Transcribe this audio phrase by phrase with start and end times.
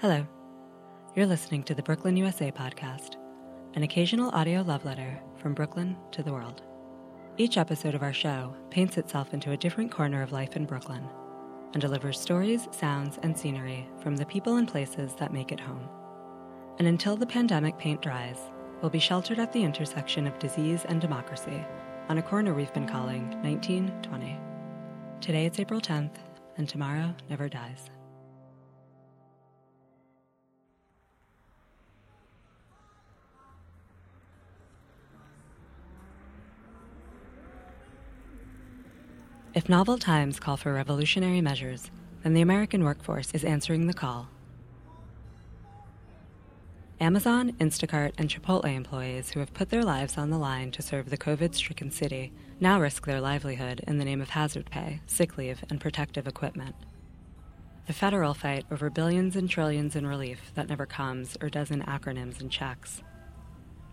[0.00, 0.26] Hello.
[1.14, 3.16] You're listening to the Brooklyn USA podcast,
[3.72, 6.60] an occasional audio love letter from Brooklyn to the world.
[7.38, 11.08] Each episode of our show paints itself into a different corner of life in Brooklyn
[11.72, 15.88] and delivers stories, sounds, and scenery from the people and places that make it home.
[16.78, 18.38] And until the pandemic paint dries,
[18.82, 21.64] we'll be sheltered at the intersection of disease and democracy
[22.10, 24.38] on a corner we've been calling 1920.
[25.22, 26.16] Today it's April 10th,
[26.58, 27.88] and tomorrow never dies.
[39.56, 41.90] If novel times call for revolutionary measures,
[42.22, 44.28] then the American workforce is answering the call.
[47.00, 51.08] Amazon, Instacart, and Chipotle employees who have put their lives on the line to serve
[51.08, 55.38] the COVID stricken city now risk their livelihood in the name of hazard pay, sick
[55.38, 56.76] leave, and protective equipment.
[57.86, 61.80] The federal fight over billions and trillions in relief that never comes or does in
[61.80, 63.02] acronyms and checks.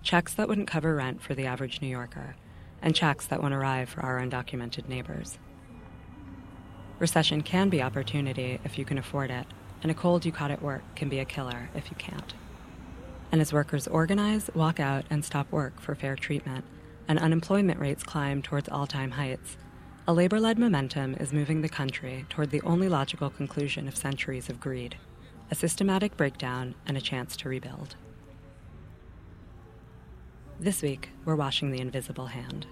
[0.01, 2.35] Checks that wouldn't cover rent for the average New Yorker,
[2.81, 5.37] and checks that won't arrive for our undocumented neighbors.
[7.03, 9.45] Recession can be opportunity if you can afford it,
[9.81, 12.33] and a cold you caught at work can be a killer if you can't.
[13.29, 16.63] And as workers organize, walk out, and stop work for fair treatment,
[17.05, 19.57] and unemployment rates climb towards all time heights,
[20.07, 24.47] a labor led momentum is moving the country toward the only logical conclusion of centuries
[24.47, 24.95] of greed
[25.51, 27.97] a systematic breakdown and a chance to rebuild.
[30.57, 32.65] This week, we're washing the invisible hand.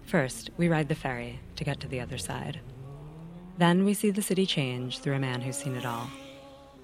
[0.00, 2.60] First, we ride the ferry to get to the other side.
[3.58, 6.08] Then we see the city change through a man who's seen it all.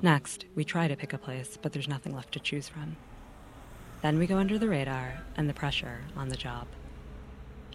[0.02, 2.96] Next, we try to pick a place, but there's nothing left to choose from.
[4.02, 6.68] Then we go under the radar and the pressure on the job.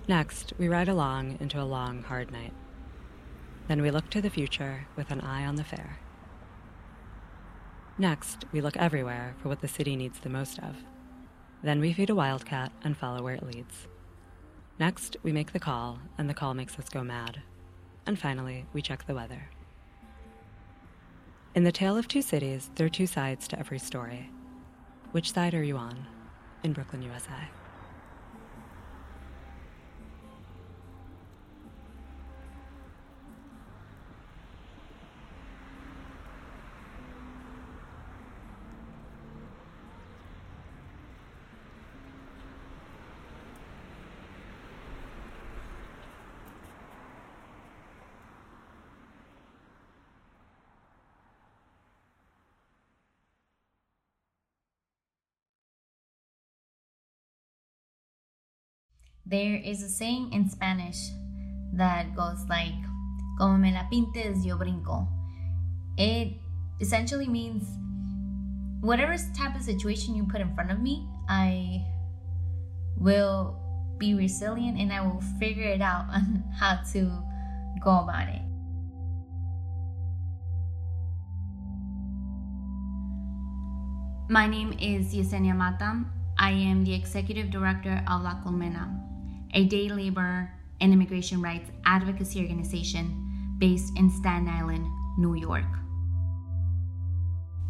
[0.07, 2.53] Next, we ride along into a long, hard night.
[3.67, 5.99] Then we look to the future with an eye on the fair.
[7.97, 10.75] Next, we look everywhere for what the city needs the most of.
[11.61, 13.87] Then we feed a wildcat and follow where it leads.
[14.79, 17.41] Next, we make the call, and the call makes us go mad.
[18.05, 19.49] And finally, we check the weather.
[21.55, 24.29] In the tale of two cities, there are two sides to every story.
[25.11, 26.07] Which side are you on
[26.63, 27.49] in Brooklyn, USA?
[59.25, 60.99] There is a saying in Spanish
[61.71, 62.75] that goes like,
[63.37, 65.07] Como me la pintes, yo brinco.
[65.97, 66.33] It
[66.81, 67.63] essentially means
[68.81, 71.85] whatever type of situation you put in front of me, I
[72.97, 73.55] will
[73.97, 77.23] be resilient and I will figure it out on how to
[77.81, 78.41] go about it.
[84.29, 86.03] My name is Yesenia Mata.
[86.37, 89.12] I am the executive director of La Colmena
[89.53, 94.85] a day labor and immigration rights advocacy organization based in Staten Island,
[95.17, 95.65] New York.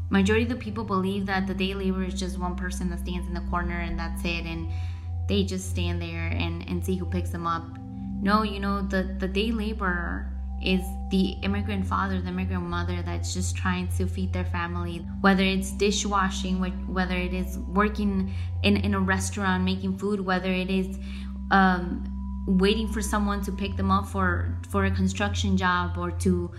[0.10, 3.28] Majority of the people believe that the day labor is just one person that stands
[3.28, 4.72] in the corner and that's it, and
[5.28, 7.64] they just stand there and, and see who picks them up.
[8.22, 10.30] No, you know, the, the day laborer
[10.64, 15.44] is the immigrant father, the immigrant mother that's just trying to feed their family, whether
[15.44, 18.34] it's dishwashing, whether it is working
[18.64, 20.98] in, in a restaurant making food, whether it is
[21.54, 22.04] um,
[22.48, 26.52] waiting for someone to pick them up for for a construction job or to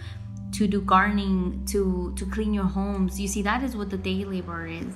[0.53, 3.21] to do gardening to to clean your homes.
[3.21, 4.95] You see that is what the day laborer is.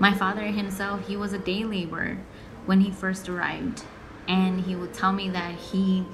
[0.00, 2.18] My father himself he was a day laborer
[2.66, 3.84] when he first arrived.
[4.26, 6.04] And he would tell me that he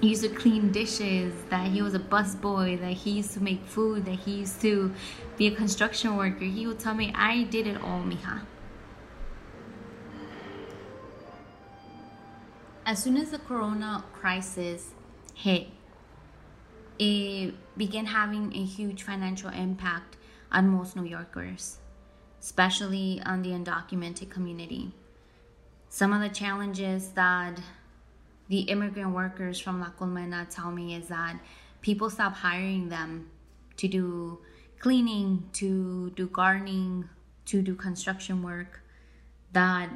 [0.00, 4.04] used to clean dishes that he was a busboy that he used to make food
[4.04, 4.94] that he used to
[5.36, 6.44] be a construction worker.
[6.44, 8.40] He would tell me i did it all mija
[12.88, 14.94] as soon as the corona crisis
[15.34, 15.66] hit,
[16.98, 20.16] it began having a huge financial impact
[20.50, 21.80] on most New Yorkers,
[22.40, 24.90] especially on the undocumented community.
[25.90, 27.60] Some of the challenges that
[28.48, 31.38] the immigrant workers from La Colmena tell me is that
[31.82, 33.30] people stop hiring them
[33.76, 34.38] to do
[34.78, 37.06] cleaning, to do gardening,
[37.44, 38.80] to do construction work,
[39.52, 39.90] that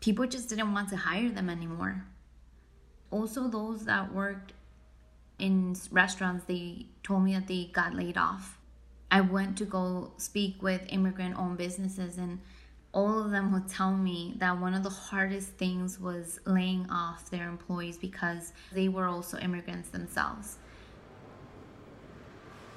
[0.00, 2.04] people just didn't want to hire them anymore.
[3.10, 4.52] Also, those that worked
[5.38, 8.58] in restaurants, they told me that they got laid off.
[9.10, 12.40] I went to go speak with immigrant owned businesses, and
[12.92, 17.30] all of them would tell me that one of the hardest things was laying off
[17.30, 20.56] their employees because they were also immigrants themselves.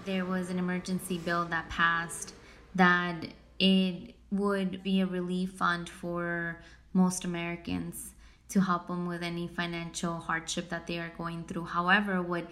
[0.05, 2.33] There was an emergency bill that passed
[2.75, 3.27] that
[3.59, 6.59] it would be a relief fund for
[6.93, 8.13] most Americans
[8.49, 11.65] to help them with any financial hardship that they are going through.
[11.65, 12.47] However, what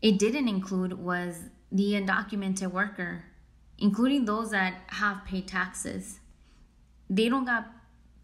[0.00, 3.24] it didn't include was the undocumented worker,
[3.78, 6.20] including those that have paid taxes.
[7.10, 7.66] They don't got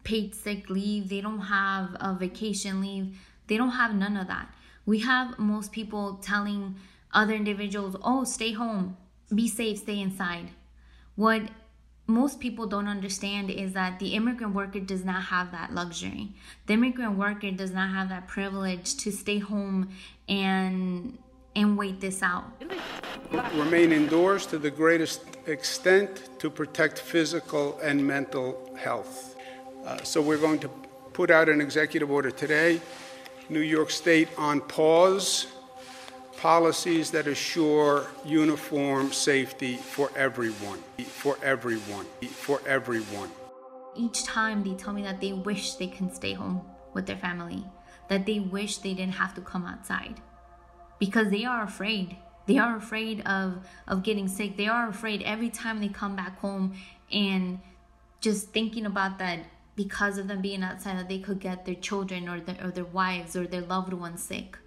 [0.03, 4.53] paid sick leave, they don't have a vacation leave, they don't have none of that.
[4.85, 6.75] We have most people telling
[7.13, 8.97] other individuals, oh, stay home,
[9.33, 10.51] be safe, stay inside.
[11.15, 11.43] What
[12.07, 16.29] most people don't understand is that the immigrant worker does not have that luxury.
[16.67, 19.89] The immigrant worker does not have that privilege to stay home
[20.29, 21.17] and
[21.55, 22.51] and wait this out.
[23.53, 29.37] Remain indoors to the greatest extent to protect physical and mental health.
[29.85, 30.67] Uh, so we're going to
[31.13, 32.81] put out an executive order today.
[33.47, 35.47] New York State on pause
[36.45, 43.31] policies that assure uniform safety for everyone, for everyone, for everyone.
[43.95, 46.61] Each time they tell me that they wish they can stay home
[46.93, 47.65] with their family,
[48.09, 50.21] that they wish they didn't have to come outside
[50.99, 52.15] because they are afraid.
[52.45, 54.55] They are afraid of, of getting sick.
[54.55, 56.75] They are afraid every time they come back home
[57.11, 57.59] and
[58.21, 59.39] just thinking about that
[59.75, 62.85] because of them being outside that they could get their children or their, or their
[62.85, 64.59] wives or their loved ones sick.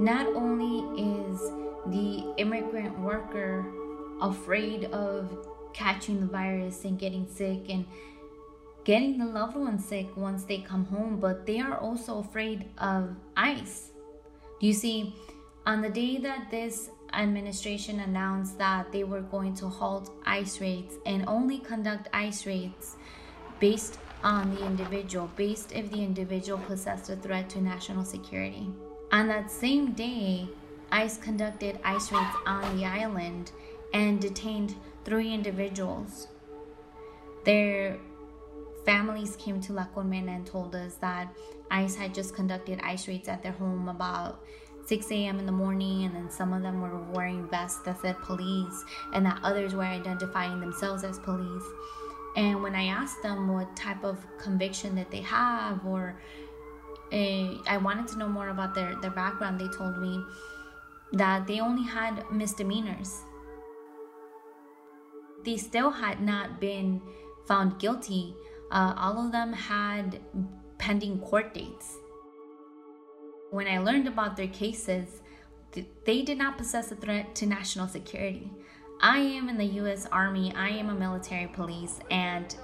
[0.00, 1.40] Not only is
[1.86, 3.64] the immigrant worker
[4.20, 7.84] afraid of catching the virus and getting sick and
[8.84, 13.14] getting the loved ones sick once they come home, but they are also afraid of
[13.36, 13.90] ICE.
[14.60, 15.14] Do You see,
[15.66, 20.94] on the day that this administration announced that they were going to halt ICE raids
[21.06, 22.96] and only conduct ICE raids
[23.60, 28.68] based on the individual, based if the individual possessed a threat to national security.
[29.14, 30.48] On that same day,
[30.90, 33.52] ICE conducted ICE raids on the island
[33.92, 34.74] and detained
[35.04, 36.26] three individuals.
[37.44, 37.98] Their
[38.84, 41.32] families came to La Colmena and told us that
[41.70, 44.40] ICE had just conducted ICE raids at their home about
[44.86, 45.38] 6 a.m.
[45.38, 49.24] in the morning, and then some of them were wearing vests that said police, and
[49.26, 51.62] that others were identifying themselves as police.
[52.36, 56.16] And when I asked them what type of conviction that they have, or
[57.14, 60.22] uh, I wanted to know more about their, their background, they told me
[61.12, 63.22] that they only had misdemeanors
[65.44, 67.00] they still had not been
[67.46, 68.34] found guilty.
[68.70, 70.20] Uh, all of them had
[70.78, 71.96] pending court dates.
[73.50, 75.22] When I learned about their cases,
[76.04, 78.50] they did not possess a threat to national security.
[79.00, 82.54] I am in the US Army, I am a military police, and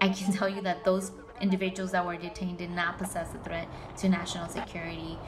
[0.00, 3.68] I can tell you that those individuals that were detained did not possess a threat
[3.98, 5.18] to national security.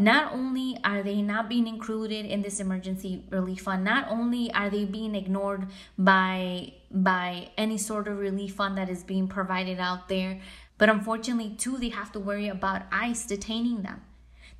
[0.00, 4.70] not only are they not being included in this emergency relief fund not only are
[4.70, 5.66] they being ignored
[5.98, 10.40] by by any sort of relief fund that is being provided out there
[10.78, 14.00] but unfortunately too they have to worry about ice detaining them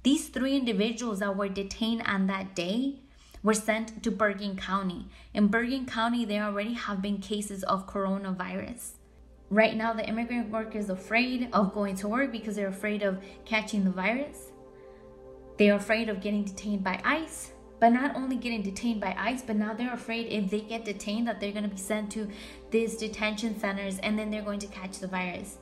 [0.02, 3.00] these three individuals that were detained on that day
[3.42, 8.92] were sent to bergen county in bergen county there already have been cases of coronavirus
[9.50, 13.18] right now the immigrant worker is afraid of going to work because they're afraid of
[13.44, 14.50] catching the virus
[15.60, 19.42] they are afraid of getting detained by ICE, but not only getting detained by ICE,
[19.42, 22.30] but now they're afraid if they get detained that they're going to be sent to
[22.70, 25.58] these detention centers and then they're going to catch the virus.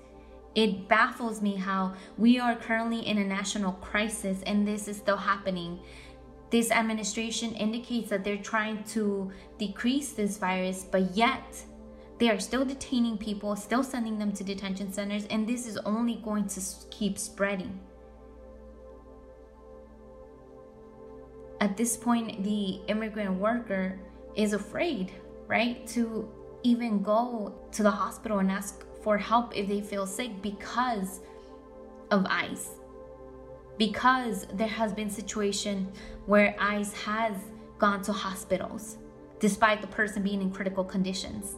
[0.54, 5.16] It baffles me how we are currently in a national crisis and this is still
[5.16, 5.80] happening.
[6.50, 11.64] This administration indicates that they're trying to decrease this virus, but yet
[12.19, 16.17] they are still detaining people, still sending them to detention centers, and this is only
[16.25, 17.81] going to keep spreading.
[21.61, 23.99] at this point the immigrant worker
[24.37, 25.12] is afraid
[25.47, 26.28] right to
[26.62, 31.21] even go to the hospital and ask for help if they feel sick because
[32.11, 32.71] of ice
[33.76, 35.90] because there has been situation
[36.28, 37.35] where ice has
[37.78, 38.99] gone to hospitals
[39.40, 41.56] despite the person being in critical conditions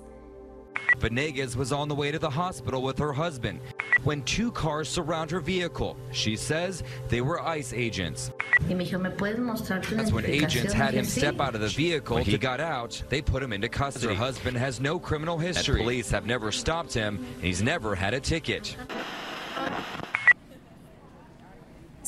[0.99, 3.61] Venegas was on the way to the hospital with her husband
[4.05, 5.97] when two cars surround her vehicle.
[6.11, 8.33] She says they were ICE agents.
[8.69, 12.17] That's when agents had him step out of the vehicle.
[12.17, 14.15] When he got out, they put him into custody.
[14.15, 15.81] Her husband has no criminal history.
[15.81, 18.77] And police have never stopped him, and he's never had a ticket.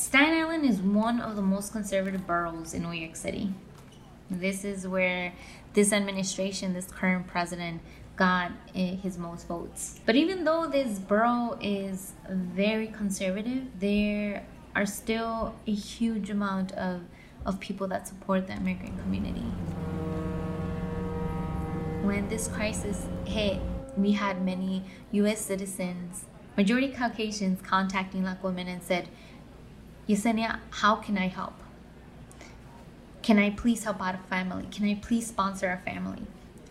[0.03, 3.53] Staten Island is one of the most conservative boroughs in New York City.
[4.29, 5.31] This is where
[5.73, 7.81] this administration, this current president,
[8.17, 10.01] got eh, his most votes.
[10.05, 14.45] But even though this borough is very conservative, there
[14.75, 17.03] are still a huge amount of,
[17.45, 19.47] of people that support the immigrant community.
[22.01, 23.61] When this crisis hit,
[23.95, 24.83] we had many
[25.13, 26.25] US citizens,
[26.57, 29.07] majority Caucasians, contacting Black women and said,
[30.07, 31.53] Yesenia, how can I help?
[33.21, 34.67] Can I please help out a family?
[34.69, 36.23] Can I please sponsor a family?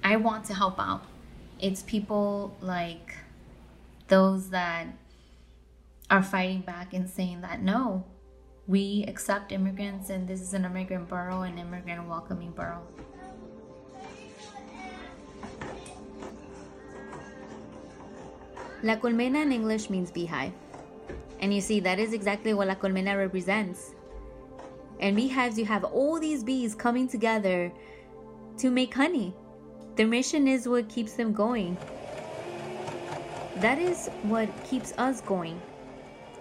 [0.05, 1.05] I want to help out.
[1.59, 3.17] It's people like
[4.09, 4.87] those that
[6.11, 8.05] are fighting back and saying that no,
[8.67, 12.87] we accept immigrants and this is an immigrant borough, an immigrant welcoming borough.
[18.83, 20.53] La Colmena in English means beehive.
[21.43, 23.95] And you see, that is exactly what La Colmena represents.
[25.01, 27.73] And beehives, you have all these bees coming together
[28.59, 29.35] to make honey.
[29.97, 31.77] Their mission is what keeps them going.
[33.57, 35.61] That is what keeps us going.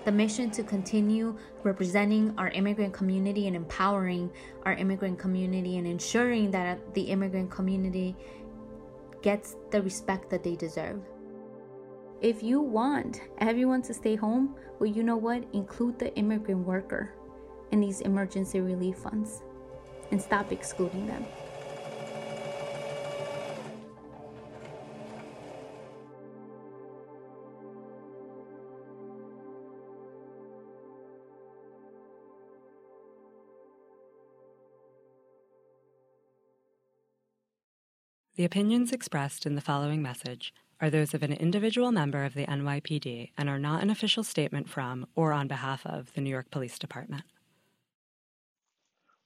[0.05, 4.29] The mission to continue representing our immigrant community and empowering
[4.63, 8.15] our immigrant community and ensuring that the immigrant community
[9.24, 11.01] gets the respect that they deserve.
[12.22, 15.44] If you want everyone to stay home, well, you know what?
[15.54, 17.16] Include the immigrant worker
[17.72, 19.42] in these emergency relief funds
[20.12, 21.25] and stop excluding them.
[38.36, 42.45] The opinions expressed in the following message are those of an individual member of the
[42.47, 46.51] NYPD and are not an official statement from or on behalf of the New York
[46.51, 47.23] Police Department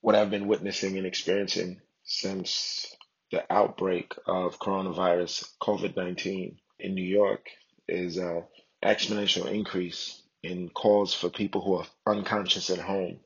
[0.06, 2.96] what I've been witnessing and experiencing since
[3.32, 7.48] the outbreak of coronavirus COVID 19 in New York
[7.88, 8.44] is an
[8.84, 13.20] exponential increase in calls for people who are unconscious at home.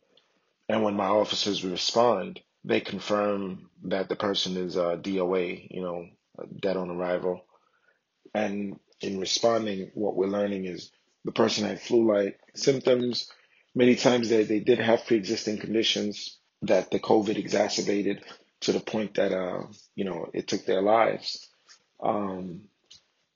[0.70, 6.06] And when my officers respond, they confirm that the person is a DOA, you know,
[6.62, 7.44] dead on arrival.
[8.34, 10.92] And in responding, what we're learning is
[11.26, 13.32] the person had flu like symptoms.
[13.76, 18.24] Many times they, they did have pre existing conditions, that the COVID exacerbated
[18.62, 19.64] to the point that uh,
[19.96, 21.48] you know it took their lives.
[22.02, 22.64] Um,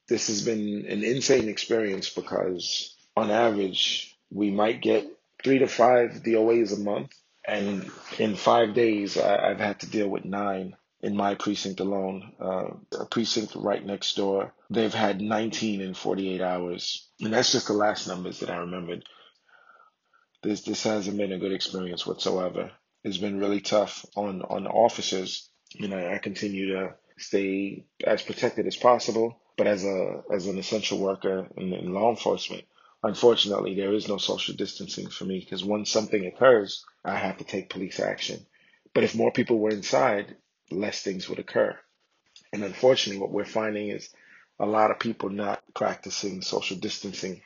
[0.07, 5.07] this has been an insane experience because on average we might get
[5.43, 7.11] three to five DOAs a month,
[7.47, 12.33] and in five days I, have had to deal with nine in my precinct alone.
[12.41, 12.65] Uh,
[12.99, 17.73] a precinct right next door, they've had 19 in 48 hours, and that's just the
[17.73, 19.05] last numbers that I remembered.
[20.43, 22.71] This this hasn't been a good experience whatsoever
[23.03, 25.49] It's been really tough on on officers.
[25.73, 30.59] You know, I continue to stay as protected as possible, but as a as an
[30.59, 32.65] essential worker in, in law enforcement,
[33.03, 37.45] unfortunately, there is no social distancing for me because once something occurs, I have to
[37.45, 38.45] take police action.
[38.95, 40.37] But if more people were inside,
[40.71, 41.77] less things would occur.
[42.51, 44.09] And unfortunately, what we're finding is
[44.59, 47.41] a lot of people not practicing social distancing.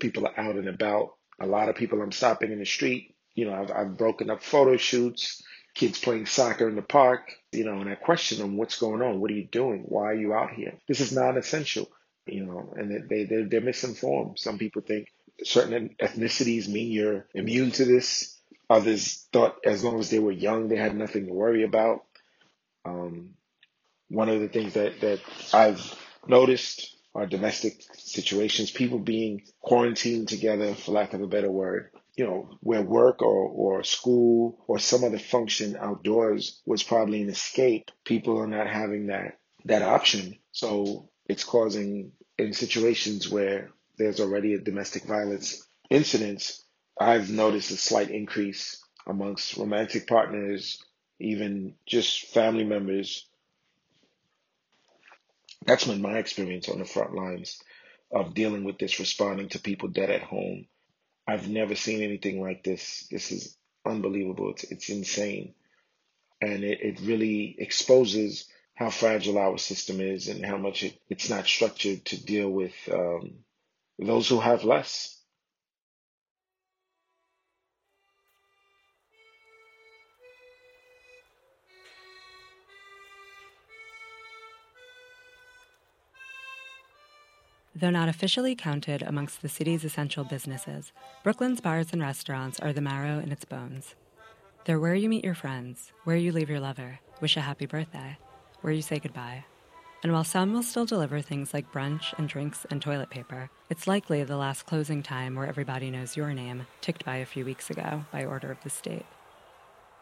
[0.00, 1.14] People are out and about.
[1.40, 4.42] A lot of people I'm stopping in the street you know, I've, I've broken up
[4.42, 5.42] photo shoots,
[5.74, 9.20] kids playing soccer in the park, you know, and I question them, what's going on?
[9.20, 9.84] What are you doing?
[9.86, 10.74] Why are you out here?
[10.86, 11.88] This is non essential,
[12.26, 14.38] you know, and they, they, they're misinformed.
[14.38, 15.08] Some people think
[15.44, 18.38] certain ethnicities mean you're immune to this.
[18.68, 22.04] Others thought as long as they were young, they had nothing to worry about.
[22.84, 23.34] Um,
[24.08, 25.20] one of the things that, that
[25.52, 25.80] I've
[26.26, 32.26] noticed are domestic situations, people being quarantined together, for lack of a better word, you
[32.26, 37.90] know, where work or, or school or some other function outdoors was probably an escape,
[38.04, 40.38] people are not having that, that option.
[40.52, 46.64] So it's causing in situations where there's already a domestic violence incidents,
[46.98, 50.82] I've noticed a slight increase amongst romantic partners,
[51.18, 53.26] even just family members.
[55.64, 57.60] That's been my experience on the front lines
[58.10, 60.66] of dealing with this, responding to people dead at home
[61.26, 63.06] I've never seen anything like this.
[63.10, 64.50] This is unbelievable.
[64.50, 65.54] It's, it's insane.
[66.40, 71.30] And it, it really exposes how fragile our system is and how much it, it's
[71.30, 73.34] not structured to deal with um,
[73.98, 75.16] those who have less.
[87.82, 90.92] Though not officially counted amongst the city's essential businesses,
[91.24, 93.96] Brooklyn's bars and restaurants are the marrow in its bones.
[94.64, 98.18] They're where you meet your friends, where you leave your lover, wish a happy birthday,
[98.60, 99.46] where you say goodbye.
[100.04, 103.88] And while some will still deliver things like brunch and drinks and toilet paper, it's
[103.88, 107.68] likely the last closing time where everybody knows your name, ticked by a few weeks
[107.68, 109.06] ago by order of the state.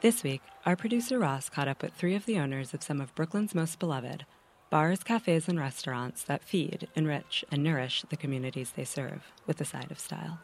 [0.02, 3.14] This week, our producer Ross caught up with three of the owners of some of
[3.14, 4.26] Brooklyn's most beloved,
[4.70, 9.64] bars, cafes, and restaurants that feed, enrich, and nourish the communities they serve with a
[9.64, 10.38] side of style.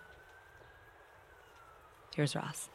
[2.15, 2.69] Here's Ross.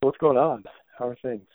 [0.00, 0.64] What's going on?
[0.98, 1.46] How are things?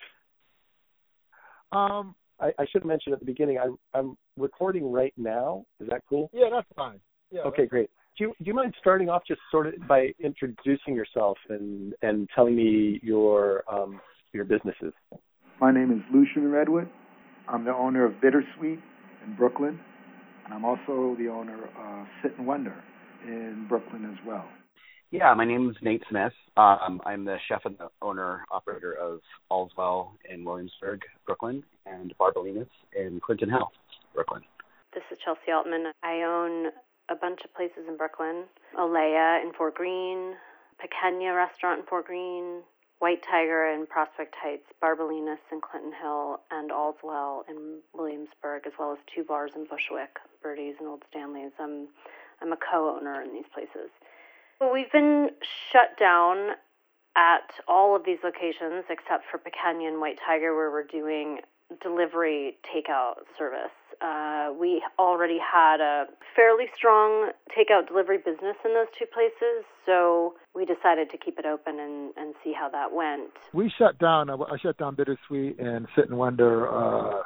[1.71, 3.57] Um, I, I should have mentioned at the beginning.
[3.57, 5.65] I'm I'm recording right now.
[5.79, 6.29] Is that cool?
[6.33, 6.99] Yeah, that's fine.
[7.31, 7.41] Yeah.
[7.41, 11.37] Okay, great do you, do you mind starting off just sort of by introducing yourself
[11.49, 13.99] and and telling me your um,
[14.33, 14.93] your businesses?
[15.59, 16.89] My name is Lucian Redwood.
[17.47, 18.79] I'm the owner of Bittersweet
[19.25, 19.79] in Brooklyn,
[20.45, 22.75] and I'm also the owner of Sit and Wonder
[23.25, 24.45] in Brooklyn as well.
[25.11, 26.31] Yeah, my name is Nate Smith.
[26.55, 29.19] Um, I'm the chef and the owner operator of
[29.51, 33.71] Allswell in Williamsburg, Brooklyn, and Barbalinas in Clinton Hill,
[34.15, 34.41] Brooklyn.
[34.93, 35.91] This is Chelsea Altman.
[36.01, 36.71] I own
[37.11, 38.45] a bunch of places in Brooklyn
[38.77, 40.35] Olea in Fort Greene,
[40.79, 42.61] Pequeña Restaurant in Fort Greene,
[42.99, 48.93] White Tiger in Prospect Heights, Barbalinas in Clinton Hill, and Allswell in Williamsburg, as well
[48.93, 51.51] as two bars in Bushwick, Birdy's and Old Stanley's.
[51.59, 51.87] I'm,
[52.41, 53.89] I'm a co owner in these places.
[54.59, 55.31] Well, we've been
[55.71, 56.51] shut down
[57.17, 61.39] at all of these locations except for Pequeña and White Tiger, where we're doing
[61.81, 63.73] delivery takeout service.
[64.01, 66.05] Uh, we already had a
[66.35, 71.45] fairly strong takeout delivery business in those two places, so we decided to keep it
[71.45, 73.29] open and, and see how that went.
[73.53, 74.29] We shut down.
[74.29, 77.21] I shut down Bittersweet and Sit and Wonder uh,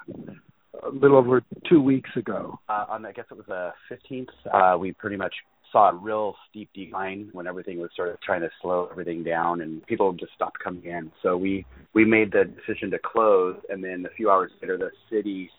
[0.83, 2.59] a little over two weeks ago.
[2.67, 4.27] Uh, on I guess it was the 15th.
[4.51, 5.33] Uh, we pretty much
[5.71, 9.61] saw a real steep decline when everything was sort of trying to slow everything down
[9.61, 11.11] and people just stopped coming in.
[11.21, 14.91] So we we made the decision to close, and then a few hours later, the
[15.09, 15.49] city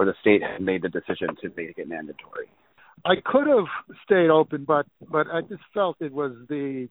[0.00, 2.48] or the state had made the decision to make it mandatory.
[3.04, 3.66] I could have
[4.02, 6.88] stayed open, but but I just felt it was the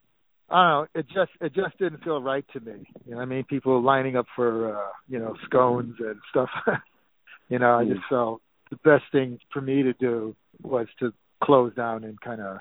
[0.47, 0.99] I don't know.
[0.99, 2.87] It just it just didn't feel right to me.
[3.07, 6.49] You know, I mean, people lining up for uh, you know scones and stuff.
[7.49, 8.09] you know, I just mm.
[8.09, 11.11] felt the best thing for me to do was to
[11.43, 12.57] close down and kind of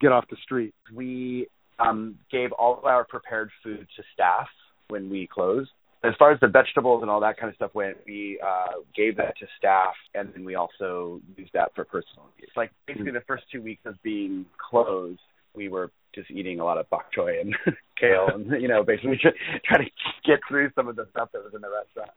[0.00, 0.74] get off the street.
[0.90, 4.48] We um, gave all of our prepared food to staff
[4.88, 5.70] when we closed.
[6.04, 9.16] As far as the vegetables and all that kind of stuff went, we uh, gave
[9.18, 12.50] that to staff, and then we also used that for personal use.
[12.56, 15.20] Like basically, the first two weeks of being closed,
[15.54, 17.54] we were just eating a lot of bok choy and
[18.00, 19.18] kale, and you know, basically
[19.64, 19.90] trying to
[20.24, 22.10] get through some of the stuff that was in the restaurant.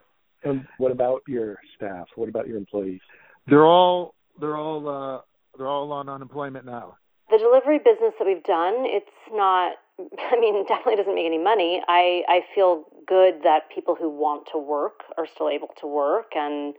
[0.43, 2.07] And what about your staff?
[2.15, 3.01] What about your employees?
[3.47, 5.21] They're all they're all uh,
[5.57, 6.97] they're all on unemployment now.
[7.29, 9.73] The delivery business that we've done, it's not
[10.31, 11.81] I mean, definitely doesn't make any money.
[11.87, 16.35] I I feel good that people who want to work are still able to work
[16.35, 16.73] and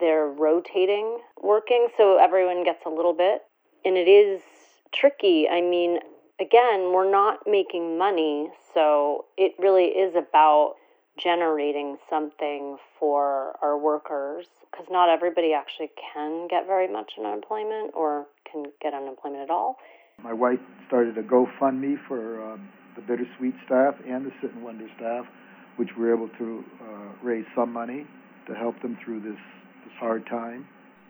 [0.00, 3.42] they're rotating working so everyone gets a little bit.
[3.84, 4.40] And it is
[4.94, 5.48] tricky.
[5.48, 5.98] I mean,
[6.40, 10.76] again, we're not making money, so it really is about
[11.18, 18.26] generating something for our workers because not everybody actually can get very much unemployment or
[18.50, 19.76] can get unemployment at all.
[20.22, 24.86] My wife started a GoFundMe for um, the Bittersweet staff and the Sit and Wonder
[24.96, 25.24] staff,
[25.76, 28.06] which we were able to uh, raise some money
[28.46, 29.38] to help them through this,
[29.84, 30.66] this hard time.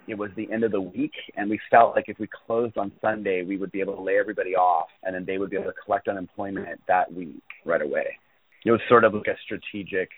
[0.06, 2.92] It was the end of the week, and we felt like if we closed on
[3.00, 5.70] Sunday, we would be able to lay everybody off, and then they would be able
[5.70, 8.18] to collect unemployment that week right away
[8.64, 10.10] it was sort of like a strategic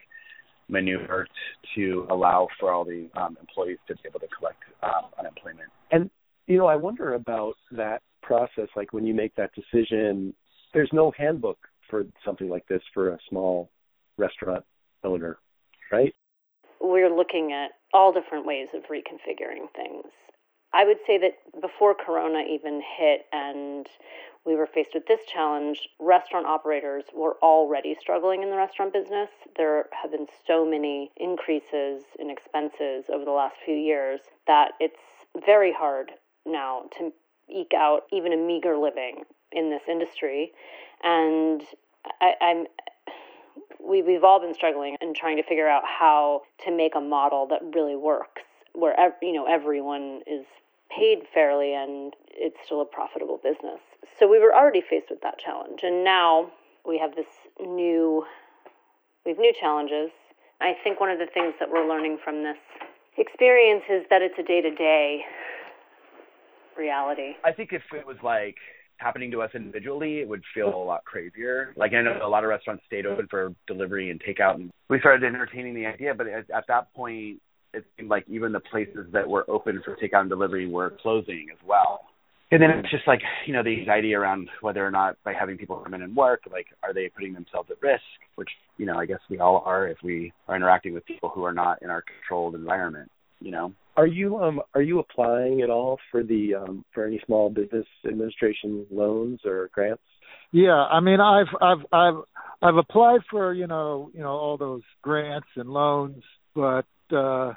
[0.68, 1.26] maneuver
[1.74, 5.68] to allow for all the um, employees to be able to collect um, unemployment.
[5.90, 6.10] And
[6.46, 8.68] you know, I wonder about that process.
[8.74, 10.34] Like when you make that decision,
[10.74, 11.58] there's no handbook
[11.88, 13.70] for something like this for a small
[14.18, 14.64] restaurant
[15.04, 15.38] owner,
[15.92, 16.12] right?
[16.80, 20.06] We're looking at all different ways of reconfiguring things.
[20.74, 23.86] I would say that before Corona even hit and
[24.44, 29.30] we were faced with this challenge, restaurant operators were already struggling in the restaurant business.
[29.56, 35.00] There have been so many increases in expenses over the last few years that it's
[35.46, 36.12] very hard
[36.44, 37.12] now to
[37.48, 40.52] eke out even a meager living in this industry,
[41.02, 41.62] and
[42.20, 42.66] I, I'm
[43.86, 47.46] we, we've all been struggling and trying to figure out how to make a model
[47.48, 50.44] that really works, where you know everyone is
[50.90, 53.80] paid fairly and it's still a profitable business.
[54.18, 56.50] So we were already faced with that challenge, and now
[56.86, 57.26] we have this
[57.60, 58.24] new
[59.24, 60.10] we have new challenges.
[60.60, 62.56] I think one of the things that we're learning from this
[63.18, 65.24] experience is that it's a day to day
[66.78, 67.32] reality.
[67.44, 68.56] I think if it was like
[68.98, 71.74] happening to us individually, it would feel a lot crazier.
[71.76, 74.98] Like I know a lot of restaurants stayed open for delivery and takeout, and we
[75.00, 76.14] started entertaining the idea.
[76.14, 77.40] But at, at that point,
[77.74, 81.48] it seemed like even the places that were open for takeout and delivery were closing
[81.52, 82.00] as well.
[82.50, 85.58] And then it's just like you know the anxiety around whether or not by having
[85.58, 88.02] people come in and work, like are they putting themselves at risk?
[88.36, 91.44] Which you know I guess we all are if we are interacting with people who
[91.44, 93.10] are not in our controlled environment.
[93.40, 93.72] You know.
[93.96, 97.86] Are you um are you applying at all for the um for any small business
[98.06, 100.02] administration loans or grants?
[100.52, 102.22] Yeah, I mean I've I've I've
[102.62, 106.22] I've applied for, you know, you know all those grants and loans,
[106.54, 107.52] but uh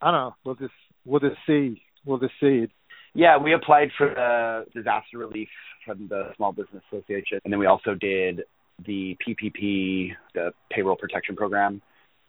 [0.00, 0.72] I don't know, we'll just
[1.04, 1.82] we'll just see.
[2.06, 2.66] We'll just see.
[3.14, 5.48] Yeah, we applied for the disaster relief
[5.86, 8.42] from the Small Business Association and then we also did
[8.84, 11.80] the PPP, the payroll protection program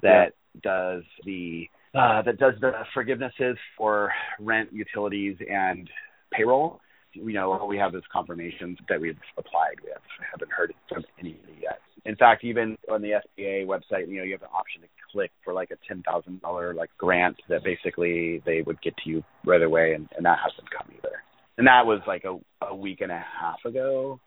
[0.01, 0.59] that yeah.
[0.61, 5.89] does the uh, that does the forgivenesses for rent, utilities, and
[6.31, 6.81] payroll.
[7.13, 9.75] You know, we have is confirmations that we've applied.
[9.81, 11.79] We have, haven't heard from anybody yet.
[12.03, 15.31] In fact, even on the SBA website, you know, you have an option to click
[15.43, 19.23] for like a ten thousand dollar like grant that basically they would get to you
[19.45, 21.23] right away, and, and that hasn't come either.
[21.57, 24.19] And that was like a, a week and a half ago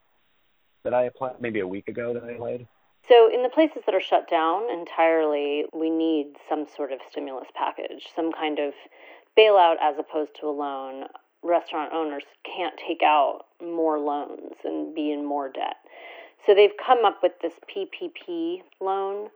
[0.84, 2.66] that I applied, maybe a week ago that I applied.
[3.08, 7.48] So, in the places that are shut down entirely, we need some sort of stimulus
[7.54, 8.74] package, some kind of
[9.36, 11.06] bailout as opposed to a loan.
[11.42, 15.76] Restaurant owners can't take out more loans and be in more debt.
[16.44, 19.30] So, they've come up with this PPP loan,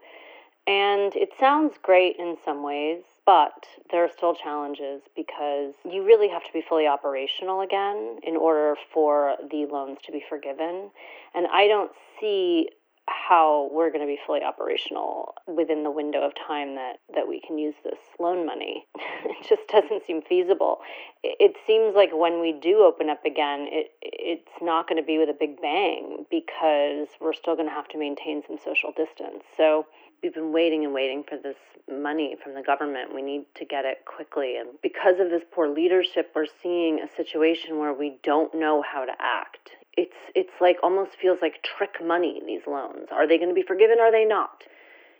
[0.66, 6.28] and it sounds great in some ways, but there are still challenges because you really
[6.28, 10.90] have to be fully operational again in order for the loans to be forgiven.
[11.34, 12.68] And I don't see
[13.12, 17.40] how we're going to be fully operational within the window of time that, that we
[17.40, 18.86] can use this loan money.
[18.96, 20.78] it just doesn't seem feasible.
[21.22, 25.18] It, seems like when we do open up again, it it's not going to be
[25.18, 29.44] with a big bang because we're still going to have to maintain some social distance.
[29.56, 29.86] So
[30.22, 31.56] we've been waiting and waiting for this
[31.90, 33.14] money from the government.
[33.14, 34.56] We need to get it quickly.
[34.56, 39.04] And because of this poor leadership, we're seeing a situation where we don't know how
[39.04, 43.08] to act it's it's like almost feels like trick money these loans.
[43.12, 43.98] Are they going to be forgiven?
[44.00, 44.64] Are they not?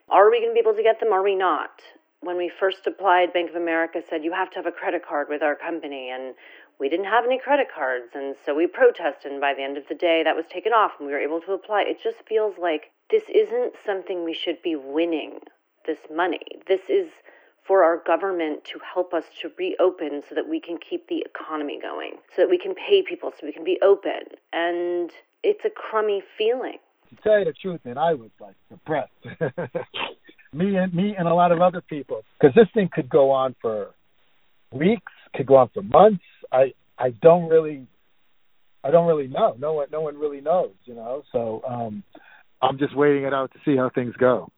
[0.09, 1.13] Are we going to be able to get them?
[1.13, 1.71] Are we not?
[2.21, 5.27] When we first applied bank of america said you have to have a credit card
[5.29, 6.35] with our company and
[6.79, 9.85] we didn't have any credit cards and so we protested and by the end of
[9.89, 11.83] the day that was taken off and we were able to apply.
[11.83, 15.41] It just feels like this isn't something we should be winning
[15.87, 16.41] this money.
[16.67, 17.09] This is
[17.67, 21.79] for our government to help us to reopen so that we can keep the economy
[21.81, 24.37] going, so that we can pay people, so we can be open.
[24.53, 25.11] And
[25.43, 26.79] it's a crummy feeling.
[27.11, 29.13] To tell you the truth, man, I was like depressed.
[30.53, 33.55] me and me and a lot of other people, because this thing could go on
[33.61, 33.91] for
[34.73, 36.25] weeks, could go on for months.
[36.51, 37.87] I I don't really
[38.83, 39.55] I don't really know.
[39.59, 41.23] No one no one really knows, you know.
[41.33, 42.03] So um
[42.61, 44.51] I'm just waiting it out to see how things go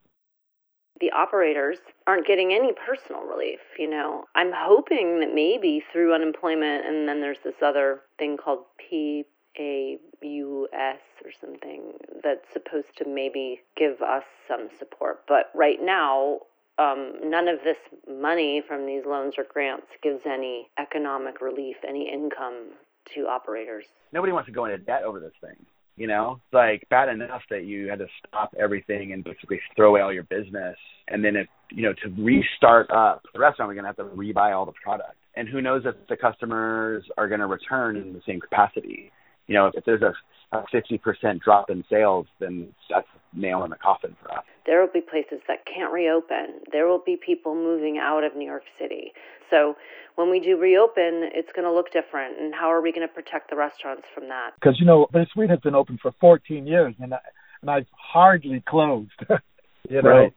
[1.04, 4.24] the operators aren't getting any personal relief, you know.
[4.34, 9.26] I'm hoping that maybe through unemployment and then there's this other thing called PAUS
[9.58, 15.24] or something that's supposed to maybe give us some support.
[15.28, 16.38] But right now,
[16.78, 17.76] um, none of this
[18.08, 22.70] money from these loans or grants gives any economic relief, any income
[23.14, 23.84] to operators.
[24.10, 25.66] Nobody wants to go into debt over this thing.
[25.96, 29.90] You know, it's like bad enough that you had to stop everything and basically throw
[29.90, 30.76] away all your business,
[31.08, 34.52] and then if you know to restart up the restaurant, we're gonna have to rebuy
[34.54, 35.14] all the product.
[35.36, 39.12] And who knows if the customers are gonna return in the same capacity.
[39.46, 40.14] You know, if there's a
[40.54, 44.44] a 50% drop in sales, then that's nail in the coffin for us.
[44.66, 46.60] There will be places that can't reopen.
[46.72, 49.12] There will be people moving out of New York City.
[49.50, 49.76] So
[50.16, 52.38] when we do reopen, it's going to look different.
[52.38, 54.52] And how are we going to protect the restaurants from that?
[54.54, 57.18] Because, you know, Bittersweet has been open for 14 years, and, I,
[57.62, 59.10] and I've hardly closed,
[59.88, 60.08] you know.
[60.08, 60.32] Right.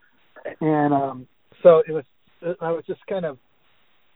[0.61, 1.27] And um,
[1.63, 2.03] so it was,
[2.61, 3.37] I was just kind of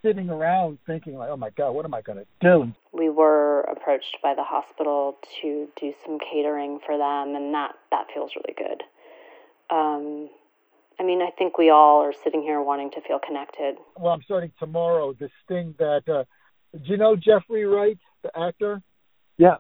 [0.04, 2.72] sitting around thinking like, oh my god, what am I going to do?
[2.94, 8.08] We were approached by the hospital to do some catering for them, and that that
[8.14, 8.84] feels really good.
[9.70, 10.30] Um,
[11.00, 13.76] I mean, I think we all are sitting here wanting to feel connected.
[13.98, 16.04] Well, I'm starting tomorrow this thing that.
[16.08, 16.24] Uh,
[16.74, 18.82] do you know Jeffrey Wright, the actor?
[19.38, 19.56] Yeah.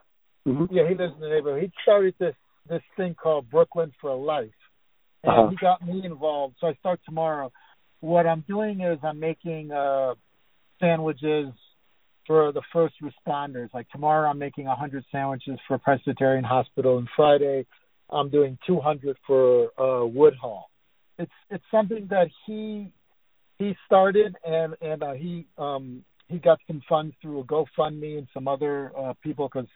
[0.47, 0.73] Mm-hmm.
[0.73, 1.63] Yeah, he lives in the neighborhood.
[1.63, 2.35] He started this
[2.69, 4.49] this thing called Brooklyn for Life,
[5.23, 5.49] and Uh-huh.
[5.49, 6.55] he got me involved.
[6.61, 7.51] So I start tomorrow.
[7.99, 10.13] What I'm doing is I'm making uh
[10.81, 11.53] sandwiches
[12.27, 13.69] for the first responders.
[13.73, 17.65] Like tomorrow, I'm making 100 sandwiches for Presbyterian Hospital, and Friday,
[18.09, 20.69] I'm doing 200 for uh, Woodhull.
[21.17, 22.93] It's it's something that he
[23.59, 28.27] he started, and and uh, he um he got some funds through a GoFundMe and
[28.33, 29.67] some other uh, people because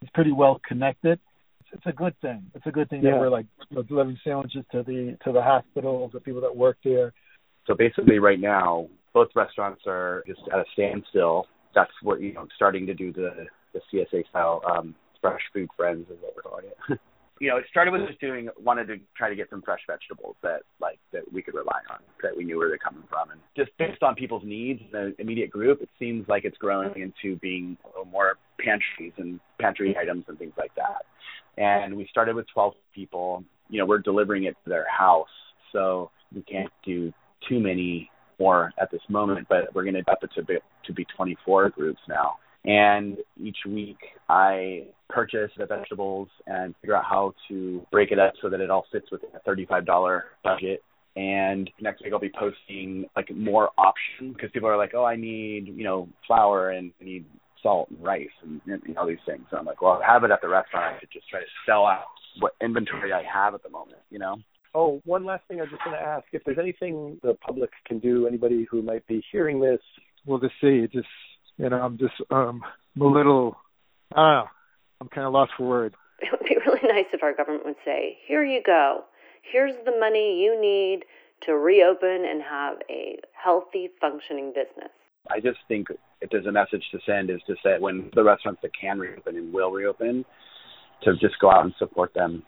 [0.00, 1.20] he's pretty well connected.
[1.60, 2.50] It's, it's a good thing.
[2.54, 3.12] It's a good thing Yeah.
[3.12, 6.56] that we're like you know, delivering sandwiches to the to the hospitals, the people that
[6.56, 7.12] work there.
[7.66, 11.46] So basically, right now, both restaurants are just at a standstill.
[11.74, 16.06] That's what you know, starting to do the the CSA style um, fresh food friends
[16.10, 17.00] is what we're calling it.
[17.40, 20.36] you know, it started with just doing wanted to try to get some fresh vegetables
[20.42, 23.40] that like that we could rely on, that we knew where they're coming from, and
[23.56, 27.76] just based on people's needs, the immediate group, it seems like it's growing into being
[27.84, 31.04] a little more pantries and pantry items and things like that.
[31.56, 33.44] And we started with 12 people.
[33.68, 35.28] You know, we're delivering it to their house,
[35.72, 37.12] so we can't do
[37.48, 40.92] too many more at this moment, but we're going to up it to be, to
[40.92, 42.36] be 24 groups now.
[42.64, 43.98] And each week
[44.28, 48.70] I purchase the vegetables and figure out how to break it up so that it
[48.70, 50.82] all fits within a $35 budget.
[51.16, 55.16] And next week I'll be posting like more options because people are like, oh, I
[55.16, 57.24] need, you know, flour and I need
[57.62, 59.42] salt and rice and, and all these things.
[59.50, 60.96] So I'm like, well, I have it at the restaurant.
[60.96, 62.04] I could just try to sell out
[62.40, 64.36] what inventory I have at the moment, you know?
[64.74, 67.70] Oh, one last thing I was just going to ask: if there's anything the public
[67.86, 69.80] can do, anybody who might be hearing this,
[70.28, 70.84] We'll just see.
[70.84, 71.08] It just
[71.56, 72.62] you know I'm just um
[72.94, 73.56] I'm a little
[74.14, 74.48] I don't know.
[75.00, 75.94] I'm kind of lost for words.
[76.20, 79.04] It would be really nice if our government would say, here you go.
[79.42, 81.04] Here's the money you need
[81.46, 84.90] to reopen and have a healthy, functioning business.
[85.30, 85.86] I just think
[86.20, 89.36] if there's a message to send is to say when the restaurants that can reopen
[89.36, 90.24] and will reopen,
[91.04, 92.42] to just go out and support them.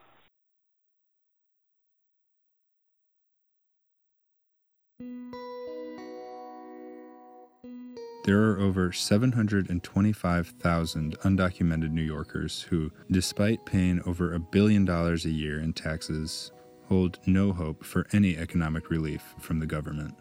[8.24, 15.30] There are over 725,000 undocumented New Yorkers who, despite paying over a billion dollars a
[15.30, 16.52] year in taxes,
[16.86, 20.14] hold no hope for any economic relief from the government.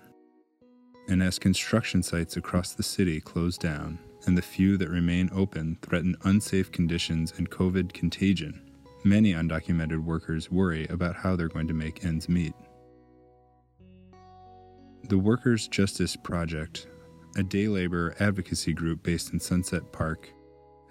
[1.10, 5.78] And as construction sites across the city close down and the few that remain open
[5.82, 8.62] threaten unsafe conditions and COVID contagion,
[9.04, 12.54] many undocumented workers worry about how they're going to make ends meet.
[15.10, 16.88] The Workers' Justice Project
[17.36, 20.30] a day labor advocacy group based in Sunset Park,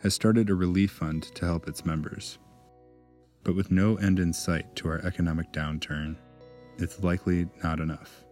[0.02, 2.38] has started a relief fund to help its members.
[3.42, 6.16] But with no end in sight to our economic downturn,
[6.78, 8.24] it's likely not enough.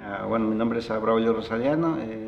[0.00, 1.98] Ah, bueno, mi nombre es Braulio Rosaliano.
[2.00, 2.27] Eh,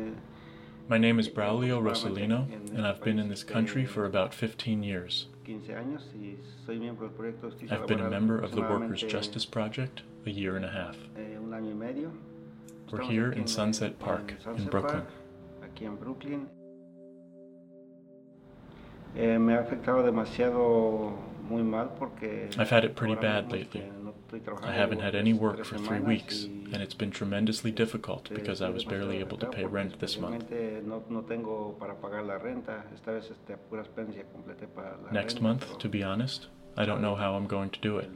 [0.87, 5.27] My name is Braulio Rosalino, and I've been in this country for about 15 years.
[5.45, 8.61] 15 años y soy miembro del proyecto de Justicia I've been a member of the
[8.61, 10.97] Workers' Justice Project a year and a half.
[11.17, 12.11] un año y medio.
[12.91, 15.01] We're here in Sunset Park, in Brooklyn.
[15.01, 15.09] Park,
[15.63, 16.47] aquí en Brooklyn.
[19.15, 21.13] Eh, me ha afectado demasiado
[21.49, 23.83] muy mal porque I've had it pretty bad lately.
[24.33, 27.71] Este, no estoy I haven't had any work for three weeks, and it's been tremendously
[27.71, 30.43] difficult because I was barely able to pay rent this month.
[30.43, 32.85] especialmente No, no tengo para pagar la renta.
[32.93, 36.47] Esta vez este, a puras penas ya completé para la Next month, to be honest,
[36.77, 38.09] I don't know how I'm going to do it.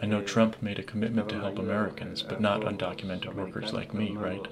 [0.00, 4.12] I know Trump made a commitment to help Americans, but not undocumented workers like me,
[4.12, 4.46] right?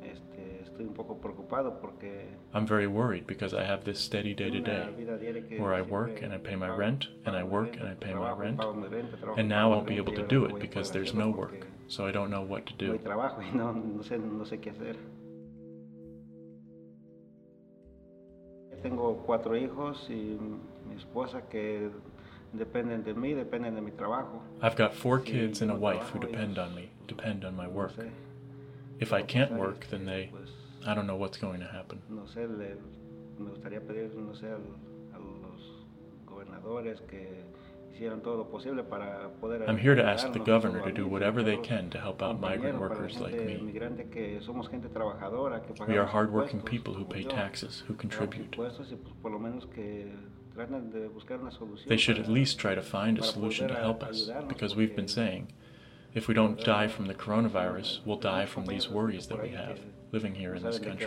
[0.00, 0.30] Los personas indocumentadas, ¿verdad?
[0.30, 4.50] Este, estoy un poco preocupado porque I'm very worried because I have this steady day
[4.50, 7.42] to day vida diaria que where I work and I pay my rent, and I
[7.44, 9.96] work and I pay my rent, pago mi renta, trabajo, and now I won't be
[9.96, 12.98] able to do it because there's no work, so I don't know what to do.
[12.98, 14.96] trabajo y no, no, sé, no sé qué hacer.
[18.82, 20.38] Tengo cuatro hijos y
[20.88, 21.90] mi esposa que
[22.54, 24.40] dependen de mí, dependen de mi trabajo.
[24.62, 27.92] I've got four kids and a wife who depend on me, depend on my work.
[29.00, 30.30] If I can't work, then they,
[30.86, 32.00] I don't know what's going to happen.
[32.08, 32.76] no sé, le-
[33.38, 34.76] me gustaría pedir, no sé, al-
[35.14, 35.86] a, los
[36.26, 37.44] gobernadores que
[37.94, 41.42] hicieran todo lo posible para poder I'm here to ask the governor to do whatever
[41.42, 43.58] they can to help out migrant compañeros, para la workers like me.
[43.72, 48.44] migrante que somos gente trabajadora, que We are hardworking people who pay taxes, who contribute.
[48.56, 50.12] impuestos y, pues, por lo menos que
[50.54, 53.74] traten de buscar una solución They should at least try to find a solution to
[53.74, 55.48] help us, because we've been saying
[56.12, 59.78] If we don't die from the coronavirus, we'll die from these worries that we have
[60.12, 61.06] living here in this country.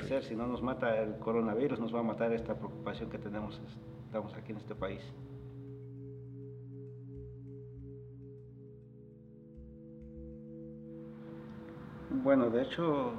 [12.23, 13.13] Bueno, de hecho,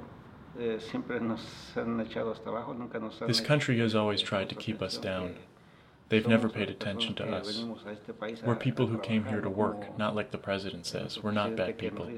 [0.57, 1.41] eh, siempre nos
[1.75, 4.97] han echado hasta abajo, nunca nos han This country has always tried to keep us
[4.97, 5.35] down.
[6.09, 7.65] They've never paid attention to us.
[8.43, 11.21] We're people who came here to work, not like the president says.
[11.23, 12.09] We're not bad people.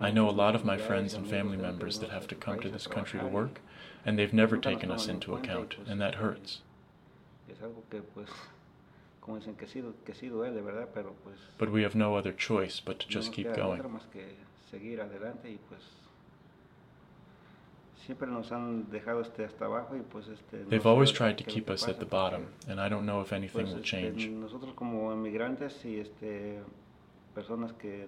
[0.00, 2.68] I know a lot of my friends and family members that have to come to
[2.68, 3.60] this country to work,
[4.04, 6.62] and they've never taken us into account, and that hurts.
[11.58, 14.00] But we have no other choice but to just keep going.
[20.68, 23.66] They've always tried to keep us at the bottom, and I don't know if anything
[23.66, 24.30] will change.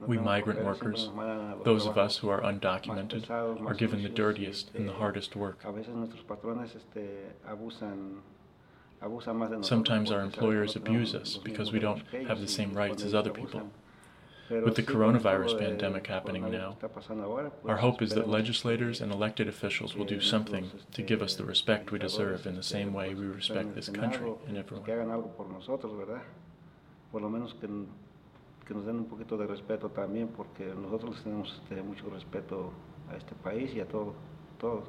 [0.06, 1.08] We migrant workers,
[1.64, 5.64] those of us who are undocumented, are given the dirtiest and the hardest work.
[9.62, 13.70] Sometimes our employers abuse us because we don't have the same rights as other people.
[14.60, 16.76] With the coronavirus pandemic happening now,
[17.64, 21.44] our hope is that legislators and elected officials will do something to give us the
[21.44, 24.84] respect we deserve in the same way we respect this country and everyone.
[28.64, 32.72] que nos den un poquito de respeto también, porque nosotros tenemos este, mucho respeto
[33.10, 34.14] a este país y a todo,
[34.58, 34.88] todos.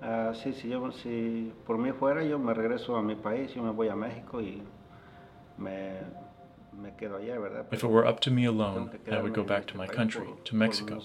[0.00, 3.62] Ah, sí, si, yo, si por mí fuera, yo me regreso a mi país, yo
[3.62, 4.62] me voy a México y
[7.70, 10.56] If it were up to me alone, I would go back to my country, to
[10.56, 11.00] Mexico.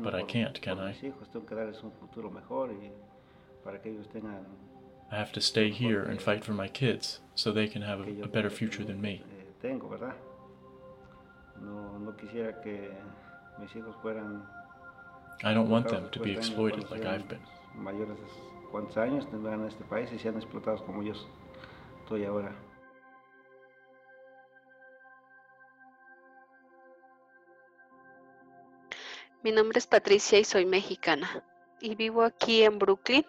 [0.00, 0.94] But I can't, can I?
[5.10, 8.22] I have to stay here and fight for my kids so they can have a,
[8.22, 9.22] a better future than me.
[9.22, 9.68] Eh,
[15.44, 17.40] I don't want them to be exploited like I've been.
[18.96, 21.12] años tendrán este país y sean explotados como yo
[22.02, 22.52] estoy ahora.
[29.42, 31.44] Mi nombre es Patricia y soy mexicana.
[31.80, 33.26] Y vivo aquí en Brooklyn.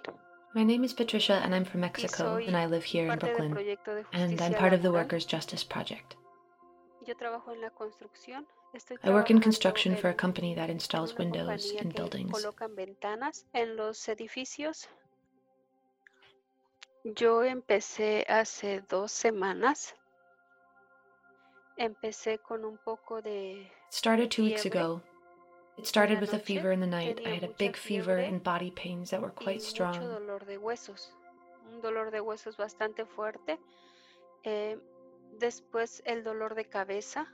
[0.53, 3.57] My name is Patricia and I'm from Mexico and I live here in Brooklyn.
[4.11, 6.15] And I'm part of the Workers' Justice Project.
[9.03, 12.45] I work in construction for a company that installs windows in buildings.
[17.03, 19.95] Yo empecé hace dos semanas.
[21.77, 23.67] Empecé con un poco de.
[23.89, 25.01] Started two weeks ago
[25.77, 27.21] it started with a fever in the night.
[27.25, 29.95] I had a big fever and body pains that were quite strong.
[29.95, 33.57] Un dolor de huesos bastante fuerte.
[34.43, 34.77] Eh,
[35.39, 37.27] después el dolor de cabeza.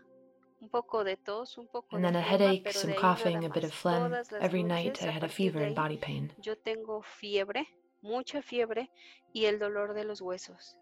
[0.62, 3.74] Un poco de tos, un poco and then a headache, some coughing, a bit of
[3.74, 4.14] phlegm.
[4.42, 6.34] Every night I had a fever and body pain.
[6.38, 7.66] Yo tengo fiebre,
[8.02, 8.90] mucha fiebre
[9.34, 10.78] y el dolor de los huesos.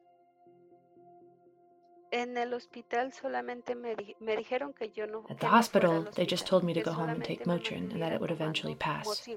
[2.11, 5.25] En el hospital solamente me, di me dijeron que yo no.
[5.29, 8.13] At the hospital, they just told me to go home and take Motrin and that
[8.13, 9.27] it would eventually pass.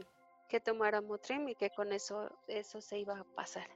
[0.48, 3.68] Que tomara Motrin y que con eso eso se iba a pasar.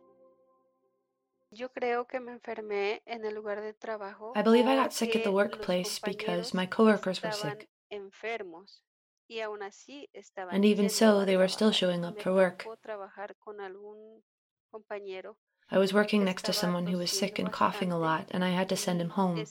[1.51, 4.33] Yo creo que me enfermé en el lugar de trabajo.
[4.35, 7.69] I believe I got sick at the workplace because my coworkers were sick.
[7.91, 8.83] Enfermos.
[9.27, 12.65] Y aún así estaban and even so, they were still showing up for work.
[12.83, 14.23] trabajar con algún
[14.71, 15.39] compañero
[15.75, 18.51] I was working next to someone who was sick and coughing a lot, and I
[18.51, 19.45] had to send him home.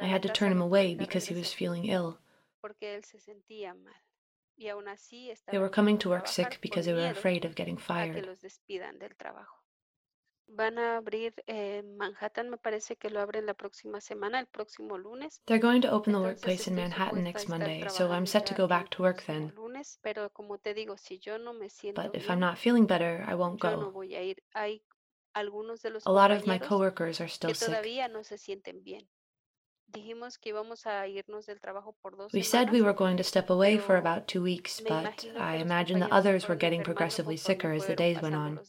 [0.00, 2.18] I had to turn him away because he was feeling ill.
[5.52, 8.26] They were coming to work sick because they were afraid of getting fired.
[10.50, 11.34] Van a abrir
[11.96, 15.40] Manhattan, me parece que lo abren la próxima semana, el próximo lunes.
[15.46, 18.66] They're going to open the workplace in Manhattan next Monday, so I'm set to go
[18.66, 19.52] back to work then.
[19.56, 22.86] Lunes, pero como te digo, si yo no me siento but if I'm not feeling
[22.86, 23.76] better, I won't go.
[23.76, 24.42] No voy a, ir.
[24.54, 24.82] Hay
[25.34, 28.82] algunos de los a lot of my coworkers are still que todavía no se sienten
[28.82, 29.06] bien.
[29.86, 33.24] Dijimos que íbamos a irnos del trabajo por dos we said we were going to
[33.24, 37.72] step away for about two weeks, but I imagine the others were getting progressively sicker
[37.72, 38.60] as the days went on.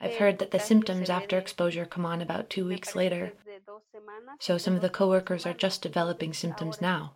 [0.00, 3.32] I've heard that the symptoms after exposure come on about two weeks later,
[4.40, 7.12] so some of the coworkers are just developing symptoms now.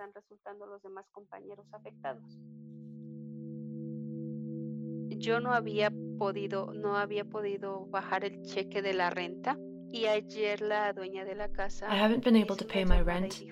[5.22, 9.56] Yo no había podido, no había podido bajar el cheque de la renta
[9.92, 13.42] y ayer la dueña de la casa I haven't been able to pay my rent.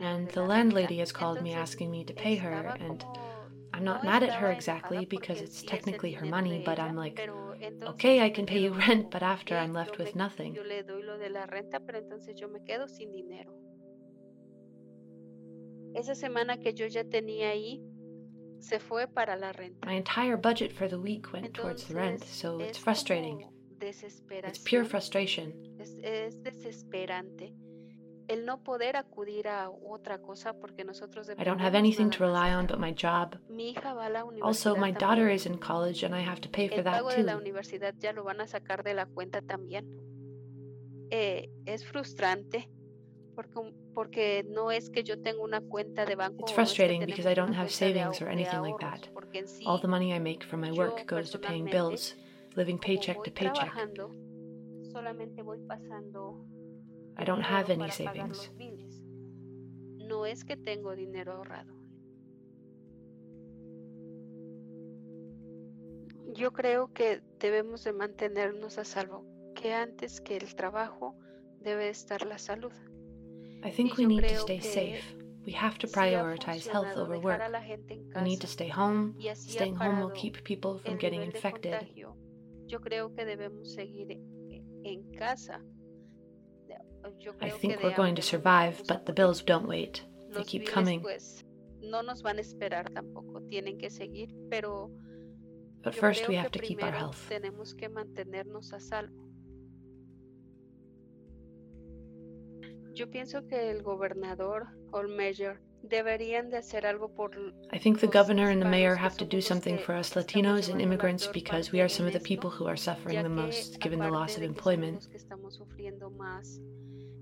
[0.00, 3.04] And the landlady has called me asking me to pay her, and
[3.76, 7.20] I'm not mad at her exactly because it's technically her money, but I'm like,
[7.82, 10.56] okay, I can pay you rent, but after I'm left with nothing.
[15.94, 17.82] Esa semana que yo ya tenía ahí
[18.60, 19.86] se fue para la renta.
[19.86, 23.44] My entire budget for the week went towards the rent, so it's frustrating.
[23.80, 25.52] It's pure frustration.
[25.78, 27.54] Es, es desesperante
[28.28, 32.54] el no poder acudir a otra cosa porque nosotros I don't have anything to rely
[32.54, 33.36] on but my job.
[33.48, 36.48] Mi hija va a la also, my daughter is in college and I have to
[36.48, 37.16] pay for that too.
[37.16, 39.86] de la universidad ya lo van a sacar de la cuenta también.
[41.10, 42.68] Eh, es frustrante
[43.36, 46.40] porque, porque no es que yo tenga una cuenta de banco.
[46.40, 49.08] It's frustrating es because I don't have savings or anything like that.
[49.44, 52.16] Sí, All the money I make from my work goes to paying bills,
[52.56, 53.72] living paycheck to paycheck.
[54.90, 56.46] Solamente voy pasando
[57.18, 58.50] I don't have any savings.
[59.98, 61.74] No es que tengo dinero ahorrado.
[66.34, 71.16] Yo creo que debemos de mantenernos a salvo, que antes que el trabajo
[71.60, 72.72] debe estar la salud.
[73.64, 75.16] I think we need to stay safe.
[75.46, 77.40] We have to prioritize health over work.
[78.16, 79.14] We need to stay home.
[79.34, 81.88] Staying home will keep people from getting infected.
[82.66, 84.10] Yo creo que debemos seguir
[84.84, 85.62] en casa
[87.40, 90.02] I think we're going to survive, but the bills don't wait.
[90.34, 91.04] They keep coming.
[95.82, 97.30] But first, we have to keep our health.
[102.94, 107.30] Yo pienso que el gobernador o el mayor deberían de hacer algo por
[107.70, 110.80] I think the governor and the mayor have to do something for us Latinos and
[110.80, 114.10] immigrants because we are some of the people who are suffering the most given the
[114.10, 115.06] loss of employment.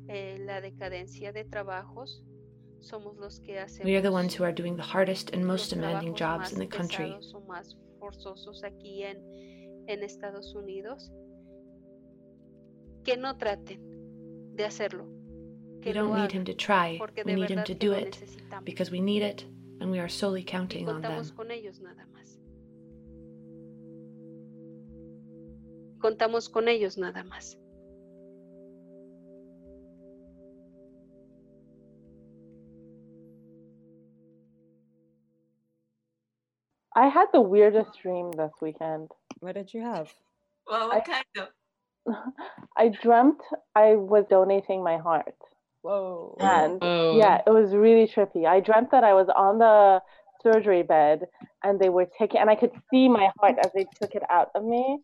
[0.08, 2.22] Eh, la decadencia de trabajos,
[2.80, 5.70] somos los que hacemos we are the ones who are doing the hardest and most
[5.70, 7.16] demanding jobs in the country.
[7.32, 9.18] O más forzosos aquí en,
[9.88, 11.10] en Estados Unidos.
[13.04, 13.80] Que no traten
[14.54, 15.06] de hacerlo.
[15.84, 18.18] We don't need him to try, we need him to do it,
[18.64, 19.44] because we need it,
[19.80, 21.22] and we are solely counting on them.
[21.36, 22.38] Con ellos nada más.
[25.98, 27.58] Contamos con ellos nada más.
[36.94, 39.10] I had the weirdest dream this weekend.
[39.40, 40.12] What did you have?
[40.66, 42.14] Well, what I, kind of?
[42.76, 43.40] I dreamt
[43.74, 45.34] I was donating my heart.
[45.82, 46.36] Whoa.
[46.40, 47.16] And Whoa.
[47.18, 48.46] yeah, it was really trippy.
[48.46, 50.00] I dreamt that I was on the
[50.42, 51.26] surgery bed
[51.62, 54.50] and they were taking, and I could see my heart as they took it out
[54.54, 54.98] of me.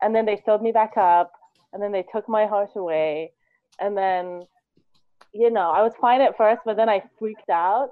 [0.00, 1.32] And then they sewed me back up
[1.72, 3.32] and then they took my heart away.
[3.80, 4.42] And then,
[5.32, 7.90] you know, I was fine at first, but then I freaked out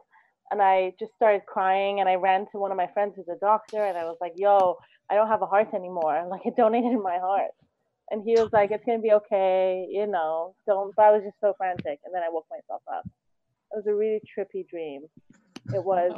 [0.53, 3.39] and I just started crying and I ran to one of my friends who's a
[3.41, 4.77] doctor and I was like, yo,
[5.11, 6.25] I don't have a heart anymore.
[6.31, 7.51] Like I donated my heart.
[8.11, 11.41] And he was like, it's gonna be okay, you know, don't but I was just
[11.41, 13.05] so frantic and then I woke myself up.
[13.07, 15.03] It was a really trippy dream.
[15.75, 16.13] It was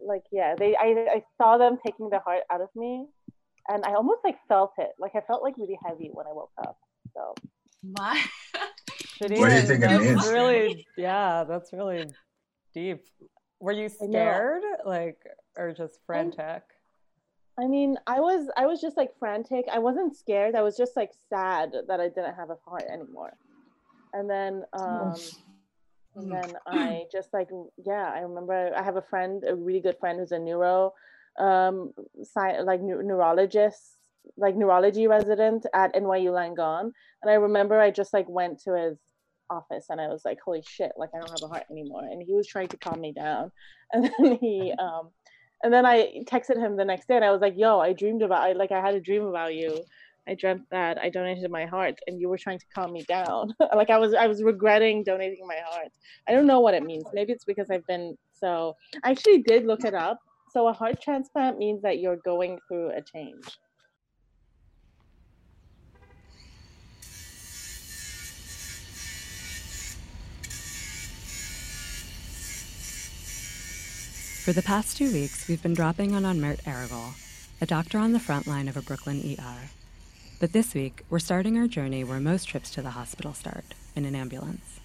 [0.00, 3.06] like yeah, they I I saw them taking the heart out of me
[3.68, 4.90] and I almost like felt it.
[4.98, 6.78] Like I felt like really heavy when I woke up.
[7.14, 7.34] So
[7.84, 8.20] my
[9.20, 10.26] what do you think it means?
[10.26, 12.06] Really, yeah, that's really
[12.74, 13.04] deep.
[13.60, 15.18] Were you scared, like,
[15.56, 16.62] or just frantic?
[17.58, 19.66] I mean, I was I was just like frantic.
[19.70, 20.54] I wasn't scared.
[20.54, 23.36] I was just like sad that I didn't have a heart anymore.
[24.12, 25.20] And then um
[26.14, 27.48] and then I just like
[27.84, 30.92] yeah, I remember I have a friend, a really good friend who's a neuro
[31.38, 33.96] um sci- like neurologist,
[34.36, 36.92] like neurology resident at NYU Langone.
[37.22, 38.98] And I remember I just like went to his
[39.50, 42.02] office and I was like, holy shit, like I don't have a heart anymore.
[42.02, 43.50] And he was trying to calm me down.
[43.90, 45.10] And then he um
[45.62, 48.22] and then I texted him the next day and I was like, yo, I dreamed
[48.22, 49.82] about I like I had a dream about you.
[50.28, 53.54] I dreamt that I donated my heart and you were trying to calm me down.
[53.74, 55.88] like I was I was regretting donating my heart.
[56.28, 57.04] I don't know what it means.
[57.14, 60.18] Maybe it's because I've been so I actually did look it up.
[60.50, 63.44] So a heart transplant means that you're going through a change.
[74.48, 77.12] For the past two weeks, we've been dropping in on Mert Aragal,
[77.60, 79.68] a doctor on the front line of a Brooklyn ER.
[80.40, 84.06] But this week, we're starting our journey where most trips to the hospital start in
[84.06, 84.80] an ambulance.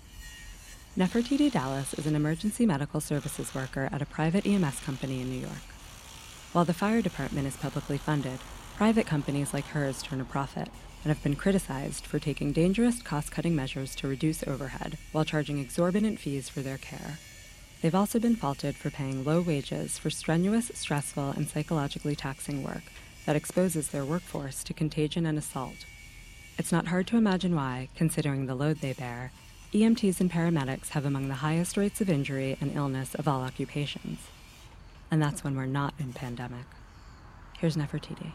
[0.97, 5.39] Nefertiti Dallas is an emergency medical services worker at a private EMS company in New
[5.39, 5.63] York.
[6.51, 8.41] While the fire department is publicly funded,
[8.75, 10.67] private companies like hers turn a profit
[11.05, 15.59] and have been criticized for taking dangerous cost cutting measures to reduce overhead while charging
[15.59, 17.17] exorbitant fees for their care.
[17.83, 22.83] They've also been faulted for paying low wages for strenuous, stressful, and psychologically taxing work
[23.25, 25.85] that exposes their workforce to contagion and assault.
[26.57, 29.33] It's not hard to imagine why, considering the load they bear,
[29.73, 34.19] EMTs and paramedics have among the highest rates of injury and illness of all occupations.
[35.11, 36.65] And that's when we're not in pandemic.
[37.57, 38.31] Here's Nefertiti.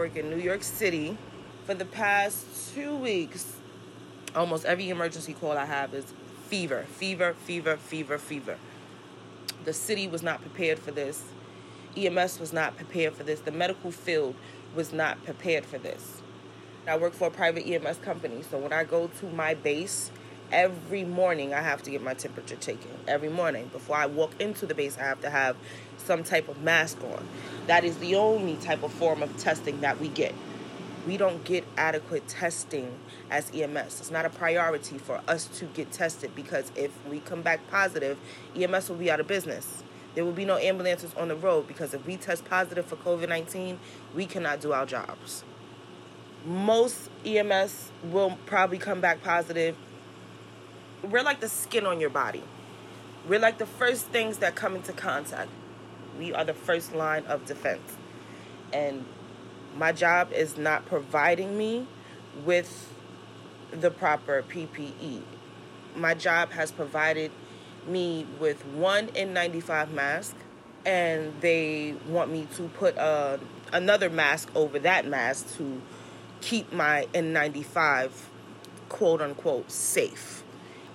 [0.00, 1.14] Work in New York City.
[1.66, 3.58] For the past two weeks,
[4.34, 6.06] almost every emergency call I have is
[6.48, 8.56] fever, fever, fever, fever, fever.
[9.66, 11.22] The city was not prepared for this.
[11.98, 13.40] EMS was not prepared for this.
[13.40, 14.36] The medical field
[14.74, 16.22] was not prepared for this.
[16.88, 20.10] I work for a private EMS company, so when I go to my base,
[20.50, 22.90] every morning I have to get my temperature taken.
[23.06, 23.68] Every morning.
[23.70, 25.56] Before I walk into the base, I have to have
[26.10, 27.24] some type of mask on.
[27.68, 30.34] That is the only type of form of testing that we get.
[31.06, 32.98] We don't get adequate testing
[33.30, 34.00] as EMS.
[34.00, 38.18] It's not a priority for us to get tested because if we come back positive,
[38.56, 39.84] EMS will be out of business.
[40.16, 43.28] There will be no ambulances on the road because if we test positive for COVID
[43.28, 43.78] 19,
[44.12, 45.44] we cannot do our jobs.
[46.44, 49.76] Most EMS will probably come back positive.
[51.04, 52.42] We're like the skin on your body.
[53.28, 55.50] We're like the first things that come into contact.
[56.20, 57.96] We are the first line of defense.
[58.74, 59.06] And
[59.74, 61.86] my job is not providing me
[62.44, 62.92] with
[63.70, 65.22] the proper PPE.
[65.96, 67.32] My job has provided
[67.86, 70.36] me with one N95 mask,
[70.84, 73.38] and they want me to put uh,
[73.72, 75.80] another mask over that mask to
[76.42, 78.10] keep my N95
[78.90, 80.42] quote unquote safe.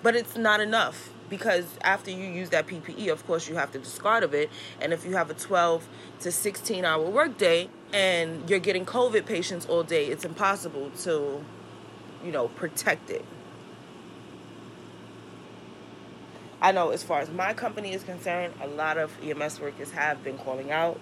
[0.03, 3.79] But it's not enough because after you use that PPE, of course, you have to
[3.79, 4.49] discard of it.
[4.81, 5.87] And if you have a 12
[6.21, 11.43] to 16 hour workday and you're getting COVID patients all day, it's impossible to,
[12.23, 13.25] you know, protect it.
[16.61, 20.23] I know as far as my company is concerned, a lot of EMS workers have
[20.23, 20.99] been calling out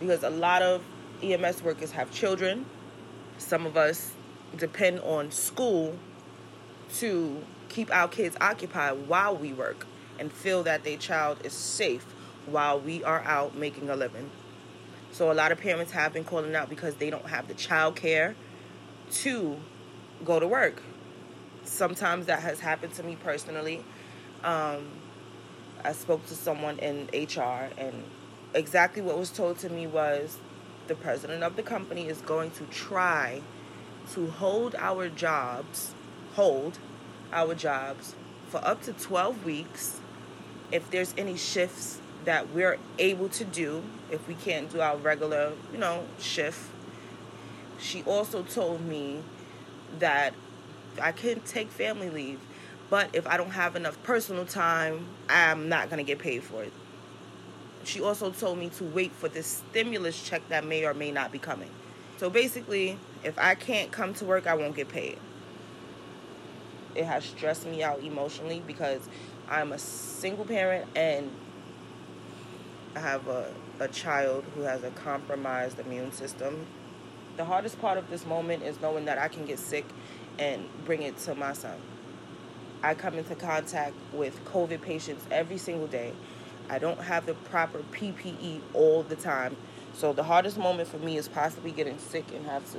[0.00, 0.82] because a lot of
[1.22, 2.66] EMS workers have children.
[3.38, 4.12] Some of us
[4.56, 5.98] depend on school
[6.96, 7.42] to
[7.74, 9.84] keep our kids occupied while we work
[10.18, 12.04] and feel that their child is safe
[12.46, 14.30] while we are out making a living.
[15.10, 17.96] So a lot of parents have been calling out because they don't have the child
[17.96, 18.36] care
[19.10, 19.56] to
[20.24, 20.82] go to work.
[21.64, 23.84] Sometimes that has happened to me personally.
[24.44, 24.86] Um,
[25.84, 28.04] I spoke to someone in HR, and
[28.54, 30.38] exactly what was told to me was
[30.86, 33.42] the president of the company is going to try
[34.12, 35.94] to hold our jobs,
[36.34, 36.78] hold
[37.34, 38.14] our jobs
[38.48, 40.00] for up to 12 weeks.
[40.72, 45.52] If there's any shifts that we're able to do, if we can't do our regular,
[45.72, 46.70] you know, shift.
[47.78, 49.22] She also told me
[49.98, 50.32] that
[51.00, 52.40] I can take family leave,
[52.88, 56.62] but if I don't have enough personal time, I'm not going to get paid for
[56.62, 56.72] it.
[57.84, 61.30] She also told me to wait for this stimulus check that may or may not
[61.30, 61.70] be coming.
[62.16, 65.18] So basically, if I can't come to work, I won't get paid
[66.94, 69.08] it has stressed me out emotionally because
[69.48, 71.30] I'm a single parent and
[72.96, 76.66] I have a, a child who has a compromised immune system.
[77.36, 79.84] The hardest part of this moment is knowing that I can get sick
[80.38, 81.76] and bring it to my son.
[82.82, 86.12] I come into contact with COVID patients every single day.
[86.68, 89.56] I don't have the proper PPE all the time.
[89.94, 92.78] So the hardest moment for me is possibly getting sick and have to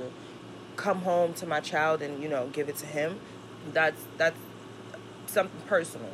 [0.76, 3.18] come home to my child and, you know, give it to him
[3.72, 4.38] that's that's
[5.26, 6.10] something personal.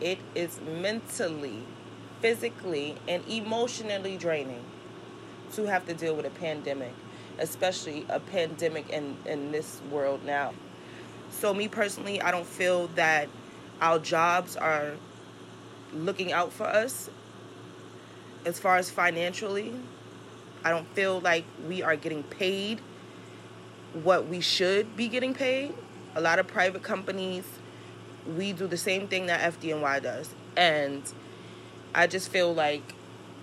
[0.00, 1.64] It is mentally,
[2.20, 4.64] physically, and emotionally draining
[5.54, 6.92] to have to deal with a pandemic,
[7.38, 10.54] especially a pandemic in, in this world now.
[11.30, 13.28] So, me personally, I don't feel that
[13.80, 14.92] our jobs are
[15.92, 17.10] looking out for us
[18.44, 19.72] as far as financially.
[20.64, 22.80] I don't feel like we are getting paid
[24.04, 25.74] what we should be getting paid.
[26.14, 27.44] A lot of private companies,
[28.36, 30.34] we do the same thing that FDNY does.
[30.56, 31.02] And
[31.94, 32.94] I just feel like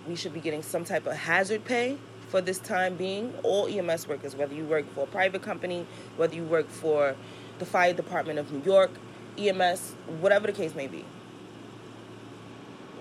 [0.07, 1.97] we should be getting some type of hazard pay
[2.29, 3.33] for this time being.
[3.43, 5.85] All EMS workers, whether you work for a private company,
[6.17, 7.15] whether you work for
[7.59, 8.91] the fire department of New York,
[9.37, 11.05] EMS, whatever the case may be.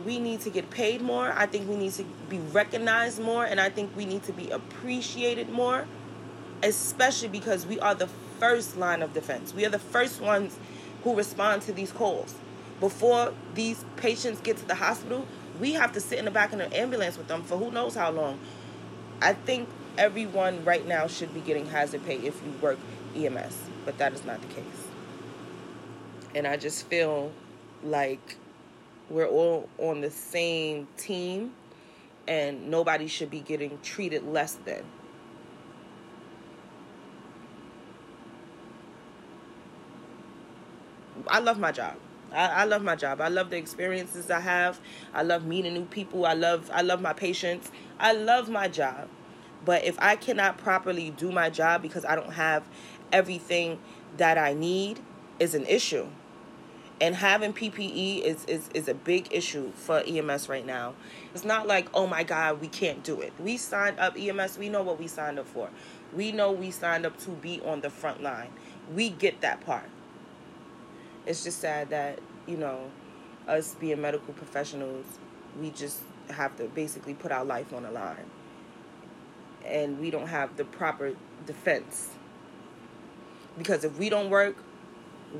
[0.04, 1.32] We need to get paid more.
[1.34, 4.50] I think we need to be recognized more, and I think we need to be
[4.50, 5.86] appreciated more
[6.64, 8.08] especially because we are the
[8.40, 9.54] first line of defense.
[9.54, 10.58] We are the first ones
[11.04, 12.34] who respond to these calls.
[12.80, 15.26] Before these patients get to the hospital,
[15.60, 17.94] we have to sit in the back of an ambulance with them for who knows
[17.94, 18.40] how long.
[19.20, 22.78] I think everyone right now should be getting hazard pay if you work
[23.14, 24.88] EMS, but that is not the case.
[26.34, 27.30] And I just feel
[27.84, 28.36] like
[29.10, 31.52] we're all on the same team
[32.26, 34.82] and nobody should be getting treated less than.
[41.28, 41.96] I love my job.
[42.32, 43.20] I, I, love my job.
[43.20, 44.80] I love the experiences I have.
[45.12, 46.26] I love meeting new people.
[46.26, 47.70] I love I love my patients.
[47.98, 49.08] I love my job.
[49.64, 52.64] But if I cannot properly do my job because I don't have
[53.12, 53.78] everything
[54.16, 55.00] that I need
[55.38, 56.06] is an issue.
[57.00, 60.94] And having PPE is, is, is a big issue for EMS right now.
[61.34, 63.32] It's not like, oh my God, we can't do it.
[63.38, 65.70] We signed up EMS, we know what we signed up for.
[66.12, 68.50] We know we signed up to be on the front line.
[68.94, 69.88] We get that part.
[71.26, 72.90] It's just sad that, you know,
[73.48, 75.06] us being medical professionals,
[75.60, 76.00] we just
[76.30, 78.30] have to basically put our life on the line.
[79.64, 81.14] And we don't have the proper
[81.46, 82.10] defense.
[83.56, 84.56] Because if we don't work,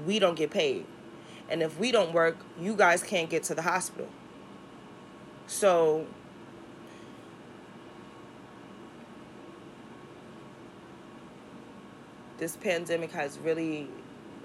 [0.07, 0.87] we don't get paid.
[1.49, 4.09] And if we don't work, you guys can't get to the hospital.
[5.47, 6.07] So
[12.39, 13.89] this pandemic has really,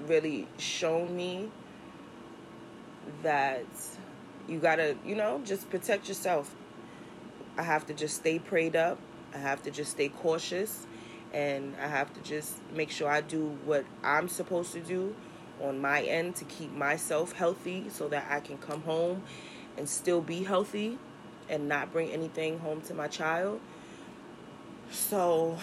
[0.07, 1.49] really shown me
[3.23, 3.65] that
[4.47, 6.55] you gotta, you know, just protect yourself.
[7.57, 8.99] I have to just stay prayed up.
[9.33, 10.85] I have to just stay cautious.
[11.33, 15.15] And I have to just make sure I do what I'm supposed to do
[15.61, 19.23] on my end to keep myself healthy so that I can come home
[19.77, 20.97] and still be healthy
[21.49, 23.59] and not bring anything home to my child.
[24.91, 25.57] So,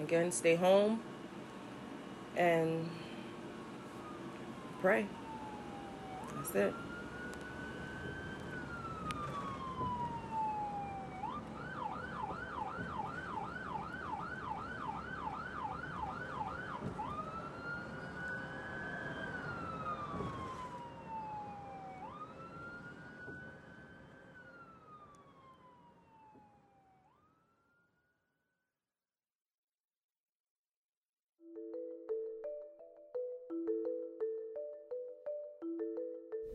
[0.00, 1.00] again, stay home
[2.36, 2.88] and
[4.80, 5.06] pray.
[6.36, 6.74] That's it.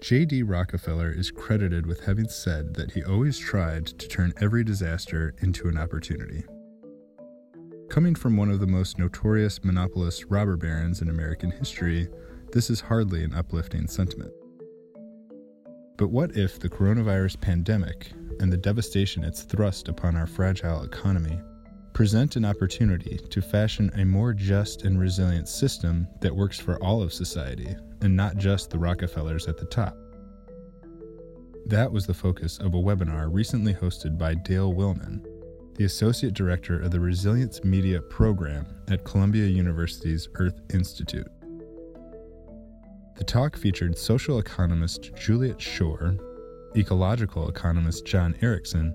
[0.02, 0.44] J.D.
[0.44, 5.68] Rockefeller is credited with having said that he always tried to turn every disaster into
[5.68, 6.44] an opportunity.
[7.90, 12.08] Coming from one of the most notorious monopolist robber barons in American history,
[12.52, 14.32] this is hardly an uplifting sentiment.
[15.98, 21.42] But what if the coronavirus pandemic and the devastation it's thrust upon our fragile economy
[21.98, 27.02] present an opportunity to fashion a more just and resilient system that works for all
[27.02, 29.98] of society and not just the Rockefellers at the top.
[31.66, 35.26] That was the focus of a webinar recently hosted by Dale Willman,
[35.74, 41.26] the Associate Director of the Resilience Media Program at Columbia University's Earth Institute.
[43.16, 46.16] The talk featured social economist Juliet Schor,
[46.76, 48.94] ecological economist John Erickson,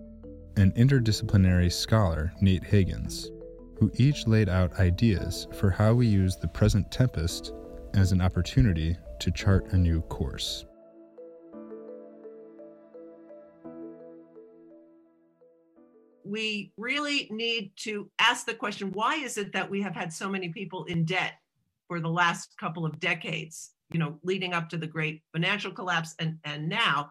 [0.57, 3.29] and interdisciplinary scholar Nate Hagens,
[3.79, 7.53] who each laid out ideas for how we use the present tempest
[7.95, 10.65] as an opportunity to chart a new course.
[16.25, 20.29] We really need to ask the question why is it that we have had so
[20.29, 21.35] many people in debt
[21.89, 26.15] for the last couple of decades, you know, leading up to the great financial collapse
[26.19, 27.11] and, and now?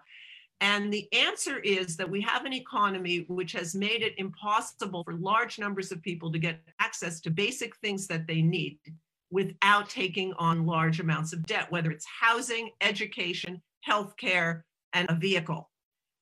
[0.62, 5.16] And the answer is that we have an economy which has made it impossible for
[5.16, 8.80] large numbers of people to get access to basic things that they need
[9.32, 14.62] without taking on large amounts of debt, whether it's housing, education, healthcare,
[14.94, 15.70] and a vehicle.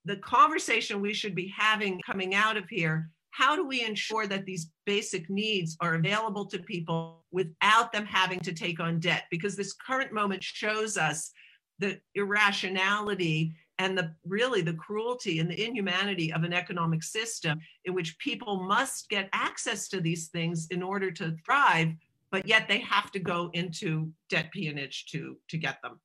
[0.05, 4.45] The conversation we should be having coming out of here how do we ensure that
[4.45, 9.23] these basic needs are available to people without them having to take on debt?
[9.31, 11.31] Because this current moment shows us
[11.79, 17.95] the irrationality and the really the cruelty and the inhumanity of an economic system in
[17.95, 21.93] which people must get access to these things in order to thrive
[22.31, 25.99] but yet they have to go into debt peonage to to get them.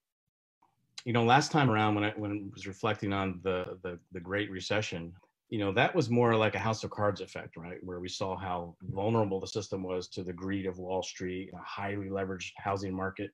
[1.04, 4.20] You know, last time around when I when I was reflecting on the the, the
[4.20, 5.12] Great Recession,
[5.50, 7.78] you know, that was more like a House of Cards effect, right?
[7.82, 11.62] Where we saw how vulnerable the system was to the greed of Wall Street, a
[11.62, 13.30] highly leveraged housing market.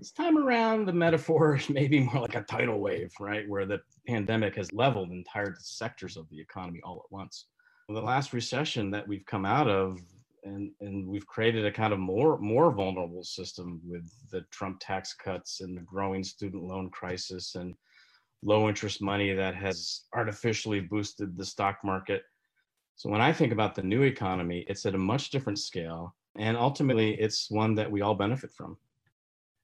[0.00, 3.46] This time around, the metaphor is maybe more like a tidal wave, right?
[3.46, 7.48] Where the pandemic has leveled entire sectors of the economy all at once.
[7.90, 10.00] The last recession that we've come out of,
[10.44, 15.12] and and we've created a kind of more more vulnerable system with the Trump tax
[15.12, 17.74] cuts and the growing student loan crisis and
[18.42, 22.22] low interest money that has artificially boosted the stock market.
[22.96, 26.16] So when I think about the new economy, it's at a much different scale.
[26.38, 28.78] And ultimately, it's one that we all benefit from.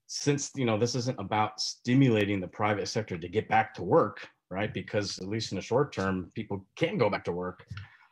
[0.06, 4.28] Since you know this isn't about stimulating the private sector to get back to work,
[4.50, 4.72] right?
[4.72, 7.66] Because at least in the short term, people can go back to work.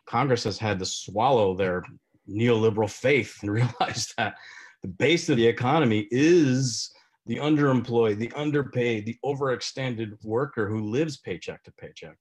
[0.07, 1.85] Congress has had to swallow their
[2.29, 4.35] neoliberal faith and realize that
[4.83, 6.93] the base of the economy is
[7.27, 12.17] the underemployed, the underpaid, the overextended worker who lives paycheck to paycheck.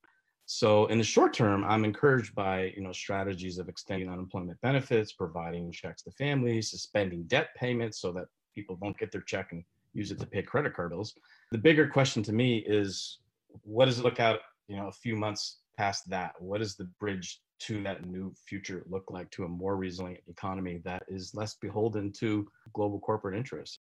[0.46, 5.14] So in the short term, I'm encouraged by you know strategies of extending unemployment benefits,
[5.14, 9.64] providing checks to families, suspending debt payments so that people don't get their check and
[9.94, 11.14] use it to pay credit card bills.
[11.52, 13.20] The bigger question to me is
[13.64, 16.34] what does it look out, you know, a few months past that?
[16.40, 20.82] What does the bridge to that new future look like to a more resilient economy
[20.84, 23.80] that is less beholden to global corporate interests?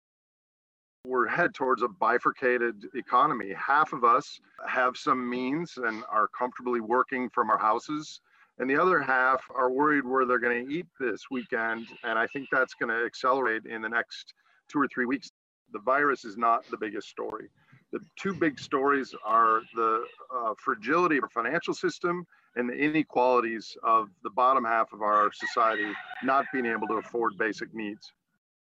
[1.07, 3.55] We're head towards a bifurcated economy.
[3.55, 8.21] Half of us have some means and are comfortably working from our houses,
[8.59, 11.87] and the other half are worried where they're going to eat this weekend.
[12.03, 14.35] And I think that's going to accelerate in the next
[14.69, 15.31] two or three weeks.
[15.73, 17.49] The virus is not the biggest story.
[17.93, 20.05] The two big stories are the
[20.35, 25.31] uh, fragility of our financial system and the inequalities of the bottom half of our
[25.33, 25.91] society
[26.23, 28.13] not being able to afford basic needs.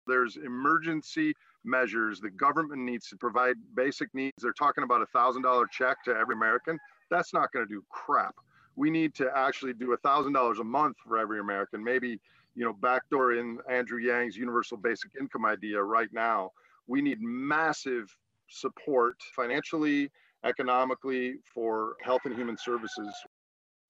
[0.07, 1.33] There's emergency
[1.63, 2.19] measures.
[2.19, 4.33] The government needs to provide basic needs.
[4.41, 6.79] They're talking about a thousand dollar check to every American.
[7.11, 8.35] That's not going to do crap.
[8.75, 11.83] We need to actually do a thousand dollars a month for every American.
[11.83, 12.19] Maybe
[12.55, 16.51] you know backdoor in Andrew Yang's universal basic income idea right now.
[16.87, 18.15] We need massive
[18.49, 20.11] support financially,
[20.45, 23.13] economically for health and human services.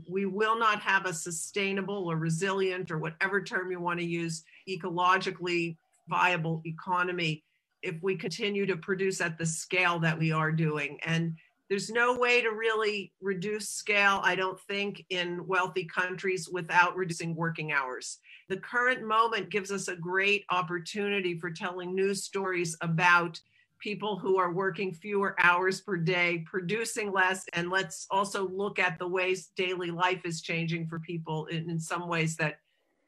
[0.10, 4.44] We will not have a sustainable or resilient or whatever term you want to use,
[4.68, 5.78] ecologically
[6.10, 7.44] viable economy
[7.84, 11.00] if we continue to produce at the scale that we are doing.
[11.04, 11.36] And
[11.70, 17.34] there's no way to really reduce scale, I don't think, in wealthy countries without reducing
[17.34, 18.20] working hours.
[18.52, 23.40] The current moment gives us a great opportunity for telling news stories about
[23.80, 27.46] people who are working fewer hours per day, producing less.
[27.54, 31.80] And let's also look at the ways daily life is changing for people in, in
[31.80, 32.60] some ways that,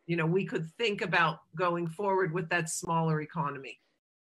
[0.05, 3.81] you know, we could think about going forward with that smaller economy.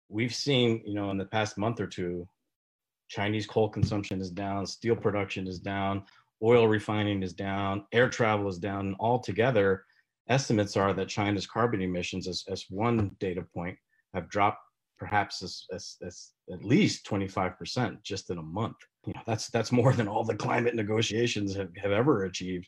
[0.07, 2.25] We've seen, you know, in the past month or two,
[3.09, 6.05] Chinese coal consumption is down, steel production is down,
[6.41, 9.83] oil refining is down, air travel is down, altogether,
[10.27, 13.77] estimates are that China's carbon emissions, as, as one data point,
[14.13, 14.59] have dropped
[14.97, 18.77] perhaps as, as, as at least 25% just in a month.
[19.05, 22.67] You know, that's that's more than all the climate negotiations have, have ever achieved.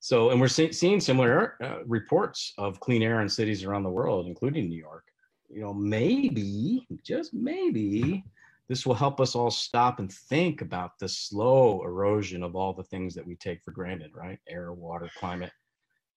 [0.00, 3.90] So, and we're see, seeing similar uh, reports of clean air in cities around the
[3.90, 5.04] world, including New York.
[5.48, 8.24] You know, maybe, just maybe,
[8.68, 12.82] this will help us all stop and think about the slow erosion of all the
[12.82, 14.38] things that we take for granted, right?
[14.48, 15.52] Air, water, climate.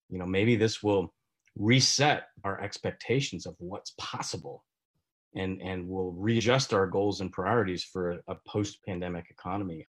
[0.09, 1.13] You know, maybe this will
[1.55, 4.63] reset our expectations of what's possible
[5.35, 9.87] and and we'll readjust our goals and priorities for a post-pandemic economy.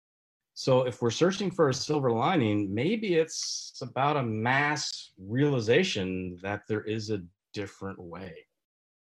[0.55, 6.63] So if we're searching for a silver lining maybe it's about a mass realization that
[6.69, 7.23] there is a
[7.55, 8.35] different way.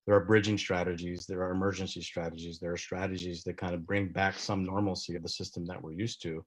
[0.05, 4.09] There are bridging strategies there are emergency strategies there are strategies that kind of bring
[4.09, 6.43] back some normalcy of the system that we're used to.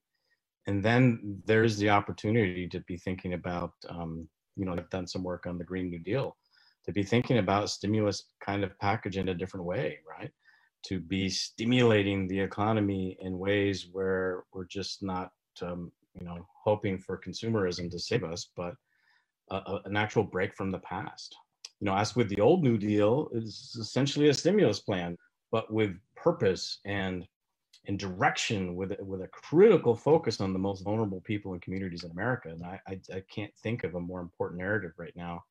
[0.67, 5.23] And then there's the opportunity to be thinking about um, you know i've done some
[5.23, 6.35] work on the green new deal
[6.85, 10.31] to be thinking about stimulus kind of package in a different way, right?
[10.85, 15.31] To be stimulating the economy in ways where we're just not,
[15.61, 18.75] um, you know, hoping for consumerism to save us, but
[19.49, 21.35] a, a, an actual break from the past.
[21.79, 25.17] You know, as with the old New Deal, is essentially a stimulus plan,
[25.51, 27.27] but with purpose and
[27.87, 32.11] and direction with with a critical focus on the most vulnerable people and communities in
[32.11, 32.49] America.
[32.49, 35.43] And I, I, I can't think of a more important narrative right now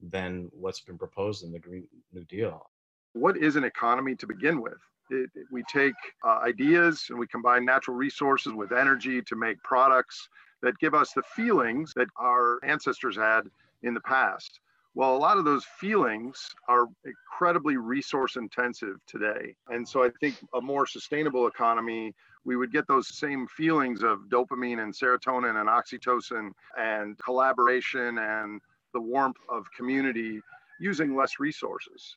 [0.00, 2.68] than what's been proposed in the Green New Deal.
[3.12, 4.78] What is an economy to begin with?
[5.10, 9.62] It, it, we take uh, ideas and we combine natural resources with energy to make
[9.62, 10.28] products
[10.62, 13.42] that give us the feelings that our ancestors had
[13.82, 14.60] in the past.
[14.94, 19.54] Well, a lot of those feelings are incredibly resource intensive today.
[19.68, 22.14] And so I think a more sustainable economy,
[22.44, 28.60] we would get those same feelings of dopamine and serotonin and oxytocin and collaboration and
[28.92, 30.40] the warmth of community
[30.78, 32.16] using less resources.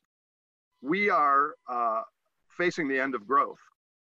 [0.82, 2.02] We are uh,
[2.58, 3.60] facing the end of growth.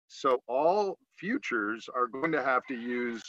[0.06, 3.22] So all futures are going to have to use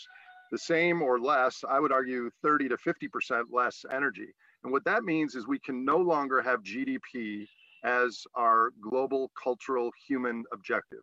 [0.52, 4.28] the same or less, I would argue 30 to 50% less energy.
[4.64, 7.47] And what that means is we can no longer have GDP
[7.84, 11.01] as our global cultural human objective.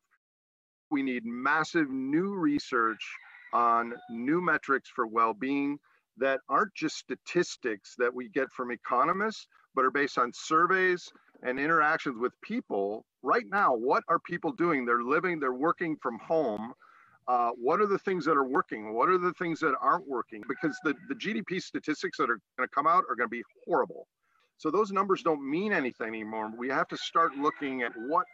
[0.90, 3.04] We need massive new research
[3.52, 5.78] on new metrics for well being
[6.16, 11.10] that aren't just statistics that we get from economists, but are based on surveys
[11.42, 13.04] and interactions with people.
[13.22, 14.84] Right now, what are people doing?
[14.84, 16.72] They're living, they're working from home.
[17.28, 18.92] Uh, what are the things that are working?
[18.94, 20.42] What are the things that aren't working?
[20.48, 23.42] Because the, the GDP statistics that are going to come out are going to be
[23.64, 24.06] horrible.
[24.58, 26.50] So those numbers don't mean anything anymore.
[26.56, 28.26] We have to start looking at what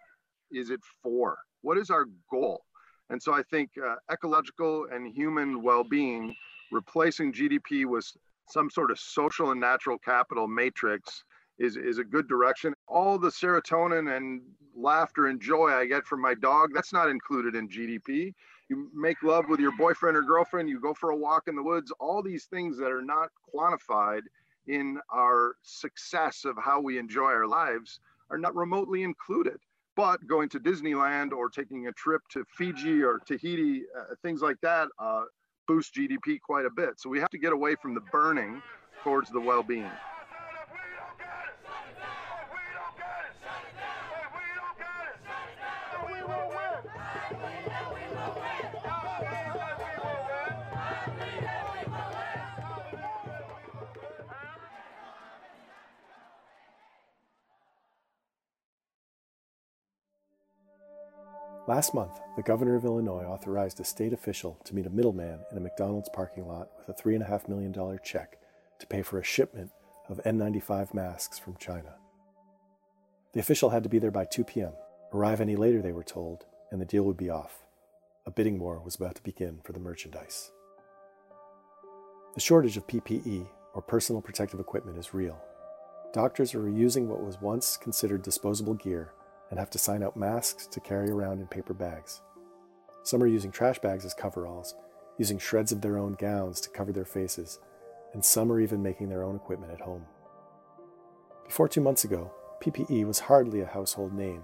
[0.51, 1.37] is it for?
[1.63, 2.63] What is our goal?
[3.11, 6.35] And so I think uh, ecological and human well being,
[6.73, 8.11] replacing GDP with
[8.49, 11.25] some sort of social and natural capital matrix
[11.59, 12.75] is, is a good direction.
[12.89, 14.43] All the serotonin and
[14.77, 18.35] laughter and joy I get from my dog, that's not included in GDP.
[18.69, 21.63] You make love with your boyfriend or girlfriend, you go for a walk in the
[21.63, 24.23] woods, all these things that are not quantified
[24.67, 28.01] in our success of how we enjoy our lives
[28.31, 29.59] are not remotely included
[29.97, 34.61] but going to Disneyland or taking a trip to Fiji or Tahiti, uh, things like
[34.61, 35.23] that, uh,
[35.67, 37.01] boost GDP quite a bit.
[37.01, 38.63] So we have to get away from the burning
[39.03, 39.91] towards the well being.
[61.69, 65.59] Last month, the governor of Illinois authorized a state official to meet a middleman in
[65.59, 68.39] a McDonald's parking lot with a $3.5 million check
[68.79, 69.73] to pay for a shipment
[70.09, 71.97] of N95 masks from China.
[73.33, 74.75] The official had to be there by 2 p.m.
[75.13, 77.65] Arrive any later, they were told, and the deal would be off.
[78.27, 80.53] A bidding war was about to begin for the merchandise.
[82.35, 85.43] The shortage of PPE, or personal protective equipment, is real.
[86.13, 89.11] Doctors are reusing what was once considered disposable gear
[89.51, 92.21] and have to sign out masks to carry around in paper bags.
[93.03, 94.75] Some are using trash bags as coveralls,
[95.19, 97.61] using shreds of their own gowns to cover their faces,
[98.13, 100.05] and some are even making their own equipment at home.
[101.45, 104.43] Before two months ago, PPE was hardly a household name,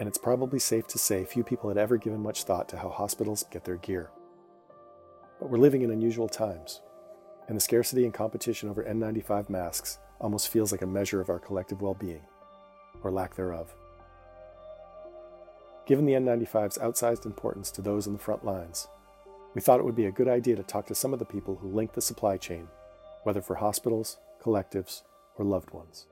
[0.00, 2.88] and it's probably safe to say few people had ever given much thought to how
[2.88, 4.10] hospitals get their gear.
[5.38, 6.80] But we're living in unusual times,
[7.46, 11.38] and the scarcity and competition over N95 masks almost feels like a measure of our
[11.38, 12.22] collective well being,
[13.02, 13.74] or lack thereof.
[15.84, 18.86] Given the N95's outsized importance to those in the front lines,
[19.54, 21.56] we thought it would be a good idea to talk to some of the people
[21.56, 22.68] who link the supply chain,
[23.24, 25.02] whether for hospitals, collectives,
[25.36, 26.06] or loved ones.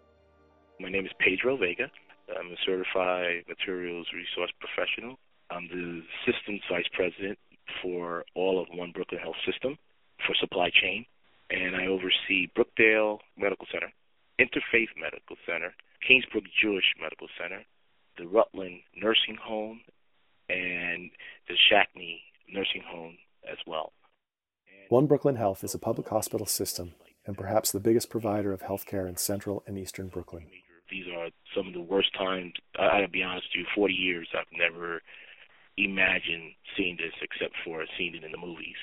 [0.80, 1.88] My name is Pedro Vega.
[2.36, 5.18] I'm a certified materials resource professional.
[5.50, 7.38] I'm the systems vice president
[7.80, 9.78] for all of One Brooklyn Health System
[10.26, 11.06] for supply chain,
[11.50, 13.92] and I oversee Brookdale Medical Center,
[14.40, 17.62] Interfaith Medical Center, Kingsbrook Jewish Medical Center,
[18.20, 19.80] the Rutland Nursing Home
[20.50, 21.10] and
[21.48, 22.20] the Schachne
[22.52, 23.16] Nursing Home
[23.50, 23.92] as well.
[24.90, 26.92] One Brooklyn Health is a public hospital system
[27.26, 30.46] and perhaps the biggest provider of health care in central and eastern Brooklyn.
[30.90, 32.52] These are some of the worst times.
[32.78, 35.00] I gotta be honest with you, 40 years I've never
[35.78, 38.76] imagined seeing this except for seeing it in the movies.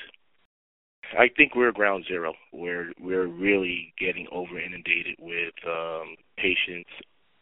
[1.18, 2.34] I think we're ground zero.
[2.52, 6.90] We're we're really getting over inundated with um, patients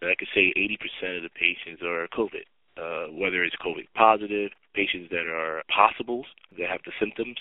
[0.09, 2.45] I could say 80% of the patients are COVID,
[2.77, 6.25] uh, whether it's COVID positive, patients that are possibles,
[6.57, 7.37] that have the symptoms,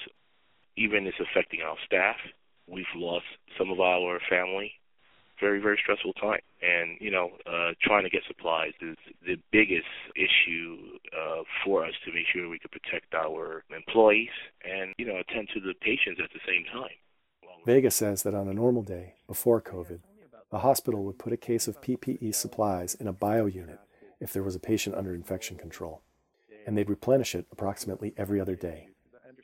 [0.77, 2.17] even it's affecting our staff.
[2.67, 3.27] We've lost
[3.59, 4.73] some of our family.
[5.41, 6.41] Very, very stressful time.
[6.62, 8.97] And, you know, uh, trying to get supplies is
[9.27, 10.79] the biggest issue
[11.12, 14.31] uh, for us to make sure we can protect our employees
[14.65, 16.95] and, you know, attend to the patients at the same time.
[17.67, 20.01] Vega says that on a normal day, before COVID,
[20.55, 23.80] the hospital would put a case of PPE supplies in a bio unit
[24.20, 26.00] if there was a patient under infection control,
[26.64, 28.86] and they'd replenish it approximately every other day.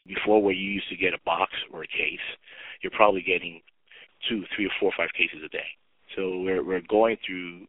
[0.06, 2.20] Before, where you used to get a box or a case,
[2.80, 3.60] you're probably getting
[4.28, 5.66] two, three, or four, or five cases a day.
[6.14, 7.66] So we're we're going through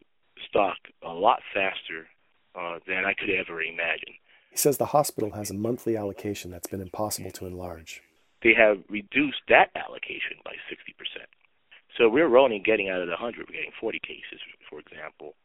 [0.47, 2.05] stock a lot faster
[2.53, 4.13] uh, than I could ever imagine.
[4.51, 8.03] He says the hospital has a monthly allocation that's been impossible to enlarge.
[8.43, 10.30] They have reduced that allocation by 60%.
[12.02, 15.36] So we're only getting out of the 100, we're getting 40 cases, for example.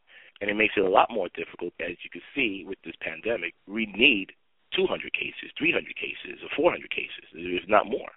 [0.41, 3.53] And it makes it a lot more difficult, as you can see with this pandemic.
[3.67, 4.33] We need
[4.75, 8.09] 200 cases, 300 cases, or 400 cases, if not more.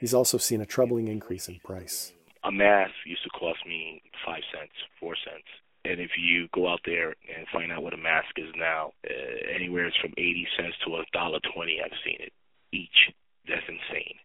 [0.00, 2.12] He's also seen a troubling increase in price.
[2.42, 5.46] A mask used to cost me 5 cents, 4 cents.
[5.84, 9.54] And if you go out there and find out what a mask is now, uh,
[9.54, 12.32] anywhere it's from 80 cents to a dollar 20, I've seen it
[12.72, 13.14] each.
[13.46, 14.18] That's insane.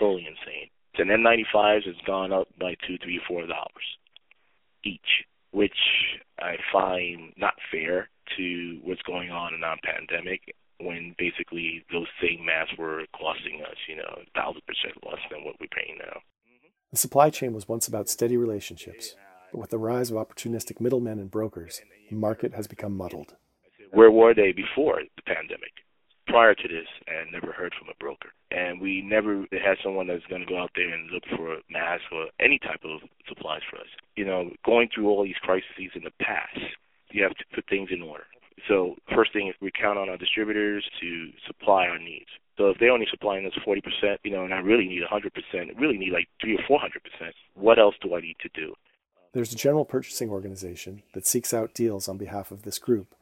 [0.00, 0.61] Totally insane.
[1.02, 3.98] And N95s has gone up by two, three, four dollars
[4.84, 5.76] each, which
[6.38, 12.78] I find not fair to what's going on in non-pandemic when basically those same masks
[12.78, 16.20] were costing us, you know, a thousand percent less than what we're paying now.
[16.92, 19.16] The supply chain was once about steady relationships,
[19.50, 21.80] but with the rise of opportunistic middlemen and brokers,
[22.10, 23.34] the market has become muddled.
[23.90, 25.81] Where were they before the pandemic?
[26.32, 28.32] Prior to this, and never heard from a broker.
[28.50, 32.06] And we never had someone that's going to go out there and look for masks
[32.10, 33.92] or any type of supplies for us.
[34.16, 36.58] You know, going through all these crises in the past,
[37.10, 38.24] you have to put things in order.
[38.66, 42.30] So first thing is we count on our distributors to supply our needs.
[42.56, 45.98] So if they're only supplying us 40%, you know, and I really need 100%, really
[45.98, 48.72] need like three or 400%, what else do I need to do?
[49.34, 53.14] There's a general purchasing organization that seeks out deals on behalf of this group,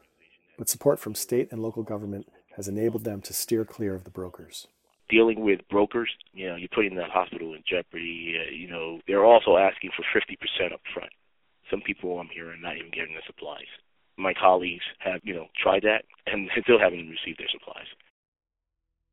[0.58, 2.28] but support from state and local government
[2.60, 4.68] has enabled them to steer clear of the brokers.
[5.08, 8.36] Dealing with brokers, you know, you're putting the hospital in jeopardy.
[8.38, 11.10] Uh, you know, they're also asking for 50% up front.
[11.70, 13.66] Some people I'm hearing are not even getting the supplies
[14.20, 17.88] my colleagues have, you know, tried that and still haven't received their supplies.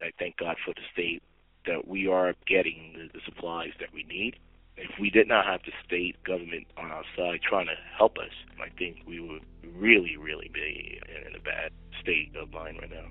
[0.02, 1.24] I thank God for the state
[1.66, 4.38] that we are getting the, the supplies that we need.
[4.76, 8.32] If we did not have the state government on our side trying to help us,
[8.62, 9.42] I think we would
[9.76, 13.08] really, really be in a bad state of mind right now.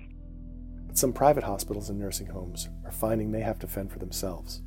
[0.97, 4.63] Some private hospitals and nursing homes are finding they have to fend for themselves.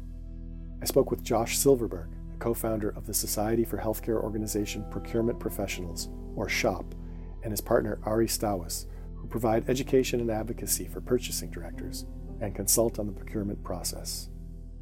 [0.80, 5.40] I spoke with Josh Silverberg, the co founder of the Society for Healthcare Organization Procurement
[5.40, 6.94] Professionals, or SHOP,
[7.42, 12.06] and his partner Ari Stawas, who provide education and advocacy for purchasing directors
[12.40, 14.28] and consult on the procurement process.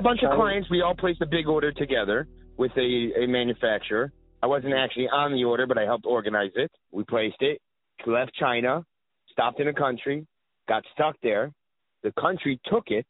[0.01, 2.29] A bunch of clients, we all placed a big order together
[2.59, 4.13] with a, a manufacturer.
[4.43, 6.71] I wasn't actually on the order, but I helped organize it.
[6.93, 7.63] We placed it,
[8.07, 8.85] left China,
[9.33, 10.27] stopped in a country,
[10.69, 11.53] got stuck there.
[12.03, 13.07] The country took it,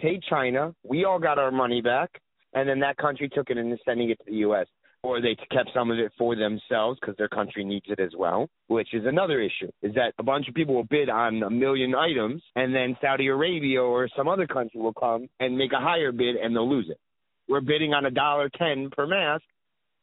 [0.00, 0.74] paid China.
[0.82, 2.10] We all got our money back,
[2.52, 4.66] and then that country took it and is sending it to the U.S
[5.04, 8.48] or they kept some of it for themselves because their country needs it as well,
[8.68, 9.70] which is another issue.
[9.82, 13.26] Is that a bunch of people will bid on a million items, and then Saudi
[13.26, 16.88] Arabia or some other country will come and make a higher bid, and they'll lose
[16.88, 16.98] it.
[17.46, 19.44] We're bidding on a dollar ten per mask.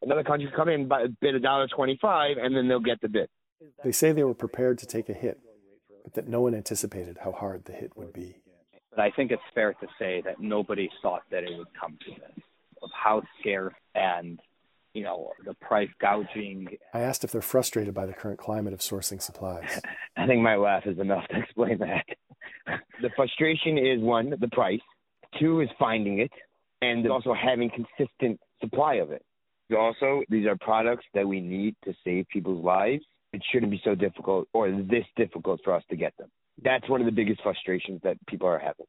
[0.02, 0.88] Another country come in
[1.20, 3.28] bid a dollar twenty-five, and then they'll get the bid.
[3.82, 5.40] They say they were prepared to take a hit,
[6.02, 8.36] but that no one anticipated how hard the hit would be.
[8.90, 12.10] But I think it's fair to say that nobody thought that it would come to
[12.10, 12.44] this,
[12.82, 14.38] of how scarce and
[14.94, 16.68] you know, the price gouging.
[16.92, 19.80] I asked if they're frustrated by the current climate of sourcing supplies.
[20.16, 22.04] I think my laugh is enough to explain that.
[23.00, 24.80] the frustration is one, the price.
[25.40, 26.30] Two is finding it,
[26.82, 29.22] and also having consistent supply of it.
[29.74, 33.02] Also, these are products that we need to save people's lives.
[33.32, 36.28] It shouldn't be so difficult or this difficult for us to get them.
[36.62, 38.86] That's one of the biggest frustrations that people are having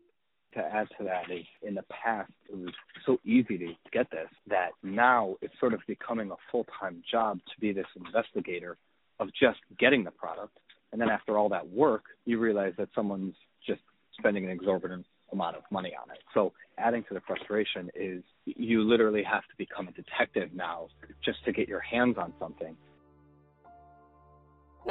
[0.54, 2.74] to add to that is in the past it was
[3.06, 7.40] so easy to get this that now it's sort of becoming a full time job
[7.54, 8.78] to be this investigator
[9.20, 10.58] of just getting the product.
[10.92, 13.36] And then after all that work, you realize that someone's
[13.66, 13.82] just
[14.18, 16.20] spending an exorbitant amount of money on it.
[16.34, 20.90] So adding to the frustration is you literally have to become a detective now
[21.26, 22.76] just to get your hands on something.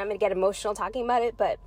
[0.01, 1.59] I'm going to get emotional talking about it, but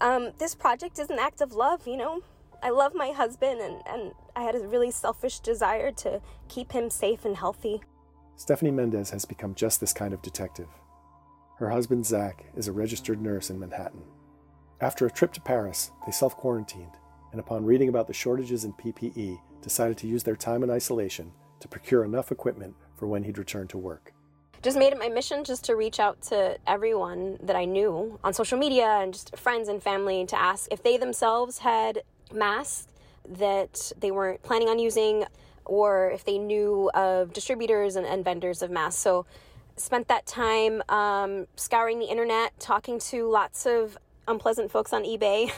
[0.00, 2.22] um, this project is an act of love, you know?
[2.62, 6.88] I love my husband, and, and I had a really selfish desire to keep him
[6.88, 7.82] safe and healthy.
[8.36, 10.68] Stephanie Mendez has become just this kind of detective.
[11.58, 14.02] Her husband, Zach, is a registered nurse in Manhattan.
[14.80, 16.96] After a trip to Paris, they self quarantined,
[17.30, 21.32] and upon reading about the shortages in PPE, decided to use their time in isolation
[21.60, 24.13] to procure enough equipment for when he'd return to work.
[24.64, 28.32] Just made it my mission just to reach out to everyone that I knew on
[28.32, 32.02] social media and just friends and family to ask if they themselves had
[32.32, 32.88] masks
[33.28, 35.26] that they weren't planning on using
[35.66, 39.02] or if they knew of distributors and, and vendors of masks.
[39.02, 39.26] So
[39.76, 45.52] spent that time um, scouring the internet, talking to lots of unpleasant folks on eBay,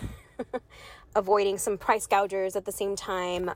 [1.14, 3.52] avoiding some price gougers at the same time.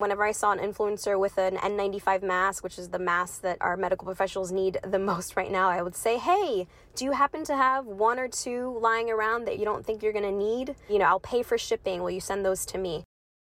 [0.00, 3.76] Whenever I saw an influencer with an N95 mask, which is the mask that our
[3.76, 7.54] medical professionals need the most right now, I would say, hey, do you happen to
[7.54, 10.74] have one or two lying around that you don't think you're to need?
[10.88, 12.02] You know, I'll pay for shipping.
[12.02, 13.04] Will you send those to me?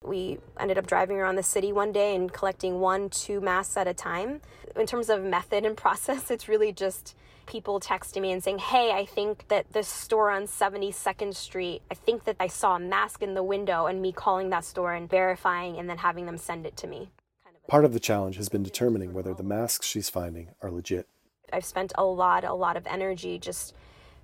[0.04, 3.88] We ended up driving around the city one day and collecting one, two masks at
[3.88, 4.42] a time.
[4.76, 7.16] In terms of method and process, it's really just
[7.46, 11.96] people texting me and saying, Hey, I think that this store on 72nd Street, I
[11.96, 15.10] think that I saw a mask in the window, and me calling that store and
[15.10, 17.10] verifying and then having them send it to me.
[17.68, 21.08] Part of the challenge has been determining whether the masks she's finding are legit.
[21.54, 23.74] I've spent a lot, a lot of energy just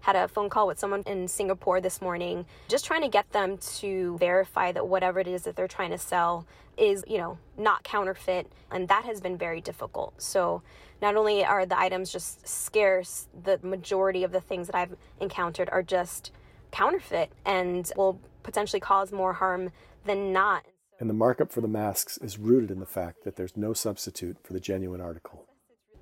[0.02, 3.58] had a phone call with someone in Singapore this morning, just trying to get them
[3.58, 6.46] to verify that whatever it is that they're trying to sell
[6.78, 8.48] is, you know, not counterfeit.
[8.72, 10.22] And that has been very difficult.
[10.22, 10.62] So
[11.02, 15.70] not only are the items just scarce, the majority of the things that I've encountered
[15.72, 16.32] are just
[16.72, 19.72] counterfeit and will potentially cause more harm
[20.06, 20.66] than not.
[21.00, 24.38] And the markup for the masks is rooted in the fact that there's no substitute
[24.44, 25.46] for the genuine article.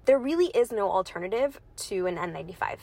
[0.05, 2.77] There really is no alternative to an N95.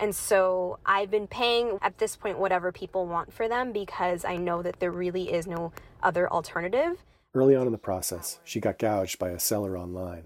[0.00, 4.36] And so I've been paying at this point whatever people want for them because I
[4.36, 5.72] know that there really is no
[6.02, 7.04] other alternative.
[7.34, 10.24] Early on in the process, she got gouged by a seller online.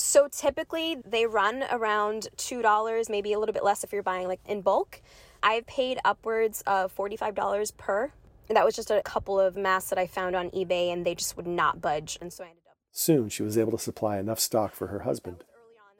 [0.00, 4.40] So typically they run around $2, maybe a little bit less if you're buying like
[4.46, 5.02] in bulk.
[5.42, 8.10] I've paid upwards of $45 per.
[8.48, 11.14] And that was just a couple of masks that I found on eBay and they
[11.14, 12.18] just would not budge.
[12.20, 12.76] And so I ended up.
[12.90, 15.44] Soon she was able to supply enough stock for her husband,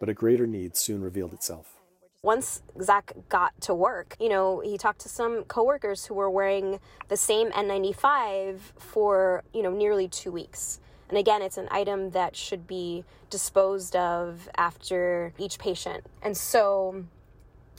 [0.01, 1.77] but a greater need soon revealed itself.
[2.23, 6.81] Once Zach got to work, you know, he talked to some coworkers who were wearing
[7.09, 10.81] the same N95 for, you know, nearly two weeks.
[11.11, 16.07] And again, it's an item that should be disposed of after each patient.
[16.23, 17.05] And so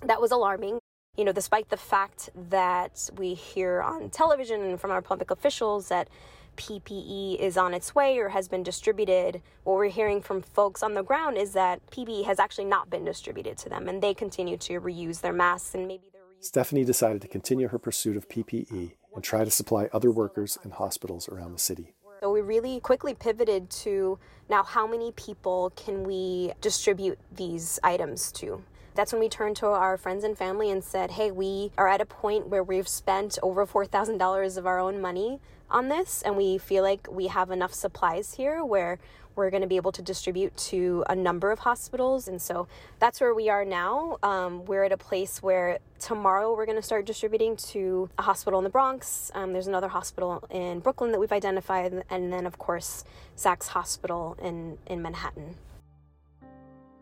[0.04, 0.80] that was alarming.
[1.18, 5.88] You know, despite the fact that we hear on television and from our public officials
[5.88, 6.10] that
[6.58, 10.94] PPE is on its way or has been distributed, what we're hearing from folks on
[10.94, 14.58] the ground is that PPE has actually not been distributed to them and they continue
[14.58, 18.28] to reuse their masks and maybe they're reusing- Stephanie decided to continue her pursuit of
[18.28, 21.94] PPE and try to supply other workers and hospitals around the city.
[22.24, 28.32] So we really quickly pivoted to now how many people can we distribute these items
[28.34, 28.62] to?
[28.94, 32.00] That's when we turned to our friends and family and said, hey, we are at
[32.00, 35.40] a point where we've spent over $4,000 of our own money
[35.72, 39.00] on this, and we feel like we have enough supplies here where
[39.36, 42.28] we're going to be able to distribute to a number of hospitals.
[42.28, 42.68] And so
[43.00, 44.18] that's where we are now.
[44.24, 48.60] Um, we're at a place where tomorrow we're going to start distributing to a hospital
[48.60, 49.32] in the Bronx.
[49.34, 53.04] Um, there's another hospital in Brooklyn that we've identified, and then, of course,
[53.38, 55.56] Zach's Hospital in, in Manhattan.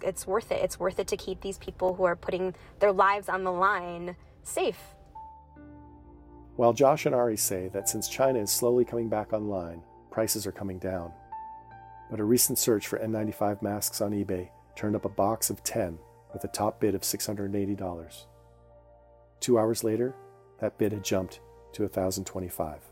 [0.01, 0.61] It's worth it.
[0.63, 4.15] It's worth it to keep these people who are putting their lives on the line
[4.43, 4.79] safe.
[6.55, 10.51] While Josh and Ari say that since China is slowly coming back online, prices are
[10.51, 11.13] coming down.
[12.09, 15.99] But a recent search for N95 masks on eBay turned up a box of 10
[16.33, 18.25] with a top bid of $680.
[19.39, 20.15] Two hours later,
[20.59, 21.39] that bid had jumped
[21.73, 22.88] to 1025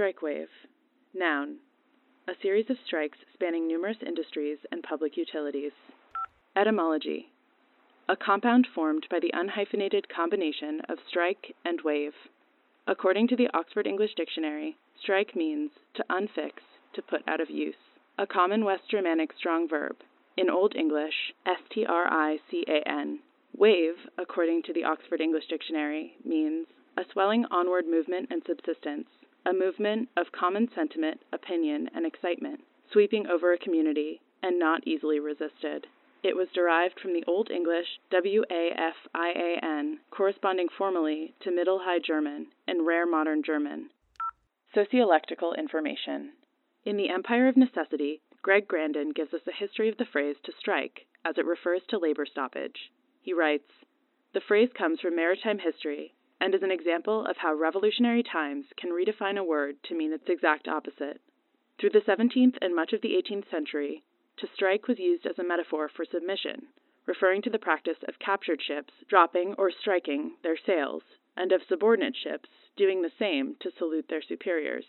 [0.00, 0.48] Strike wave.
[1.12, 1.58] Noun.
[2.26, 5.72] A series of strikes spanning numerous industries and public utilities.
[6.56, 7.28] Etymology.
[8.08, 12.14] A compound formed by the unhyphenated combination of strike and wave.
[12.86, 16.52] According to the Oxford English Dictionary, strike means to unfix,
[16.94, 17.74] to put out of use.
[18.16, 19.96] A common West Germanic strong verb.
[20.34, 23.18] In Old English, S T R I C A N.
[23.54, 29.06] Wave, according to the Oxford English Dictionary, means a swelling onward movement and subsistence,
[29.46, 32.60] a movement of common sentiment, opinion, and excitement,
[32.92, 35.86] sweeping over a community and not easily resisted.
[36.22, 41.34] It was derived from the Old English W A F I A N, corresponding formally
[41.40, 43.90] to Middle High German and Rare Modern German.
[44.74, 46.32] Sociolectical information.
[46.84, 50.52] In The Empire of Necessity, Greg Grandin gives us a history of the phrase to
[50.58, 52.92] strike as it refers to labor stoppage.
[53.22, 53.72] He writes
[54.32, 58.90] The phrase comes from maritime history and is an example of how revolutionary times can
[58.90, 61.20] redefine a word to mean its exact opposite.
[61.78, 64.02] Through the 17th and much of the 18th century,
[64.38, 66.68] to strike was used as a metaphor for submission,
[67.06, 71.02] referring to the practice of captured ships dropping or striking their sails,
[71.36, 74.84] and of subordinate ships doing the same to salute their superiors.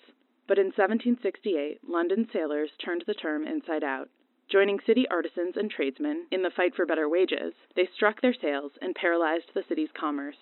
[0.48, 4.10] But in 1768, London sailors turned the term inside out.
[4.50, 8.74] Joining city artisans and tradesmen in the fight for better wages, they struck their sails
[8.82, 10.36] and paralyzed the city's commerce.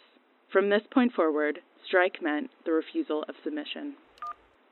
[0.51, 3.95] From this point forward, strike meant the refusal of submission.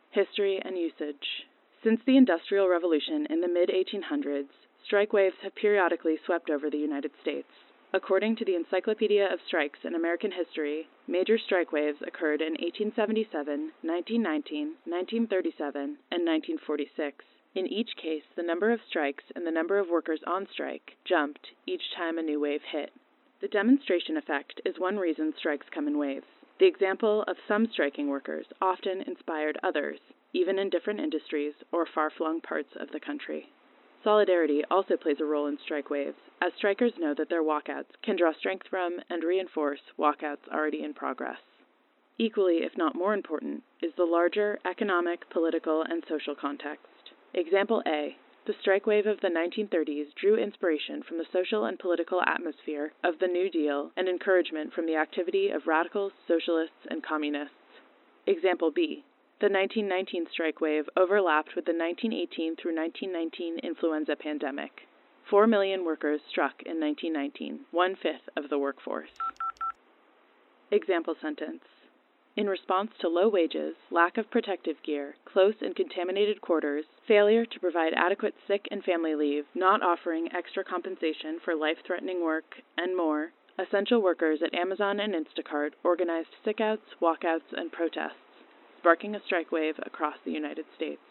[0.10, 1.46] History and usage.
[1.84, 4.50] Since the Industrial Revolution in the mid 1800s,
[4.84, 7.50] strike waves have periodically swept over the United States.
[7.94, 13.72] According to the Encyclopedia of Strikes in American History, major strike waves occurred in 1877,
[13.82, 17.24] 1919, 1937, and 1946.
[17.54, 21.52] In each case, the number of strikes and the number of workers on strike jumped
[21.68, 22.92] each time a new wave hit.
[23.40, 26.26] The demonstration effect is one reason strikes come in waves.
[26.60, 30.00] The example of some striking workers often inspired others,
[30.34, 33.52] even in different industries or far flung parts of the country.
[34.04, 38.16] Solidarity also plays a role in strike waves, as strikers know that their walkouts can
[38.16, 41.42] draw strength from and reinforce walkouts already in progress.
[42.18, 47.12] Equally, if not more important, is the larger economic, political, and social context.
[47.36, 48.18] Example A
[48.48, 53.20] the strike wave of the 1930s drew inspiration from the social and political atmosphere of
[53.20, 57.54] the New Deal and encouragement from the activity of radicals, socialists, and communists.
[58.26, 59.04] Example B.
[59.42, 64.88] The 1919 strike wave overlapped with the 1918 through 1919 influenza pandemic.
[65.30, 69.12] Four million workers struck in 1919, one fifth of the workforce.
[70.72, 71.64] Example sentence
[72.38, 77.60] in response to low wages, lack of protective gear, close and contaminated quarters, failure to
[77.60, 82.96] provide adequate sick and family leave, not offering extra compensation for life threatening work, and
[82.96, 88.14] more, essential workers at Amazon and Instacart organized sickouts, walkouts, and protests,
[88.78, 91.02] sparking a strike wave across the United States.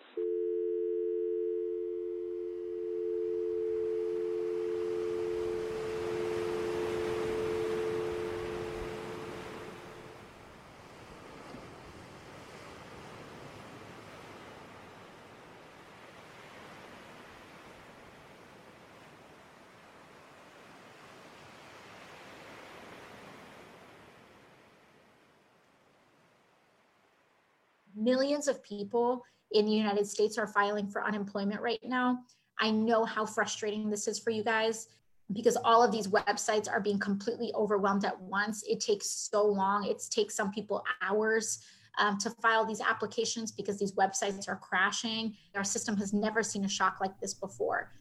[27.97, 32.19] Millions of people in the United States are filing for unemployment right now.
[32.61, 34.89] I know how frustrating this is for you guys
[35.33, 38.63] because all of these websites are being completely overwhelmed at once.
[38.69, 39.85] It takes so long.
[39.87, 41.65] It takes some people hours
[41.99, 45.35] um, to file these applications because these websites are crashing.
[45.55, 47.93] Our system has never seen a shock like this before.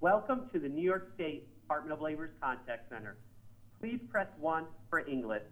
[0.00, 3.18] Welcome to the New York State Department of Labor's Contact Center.
[3.78, 5.42] Please press 1 for English.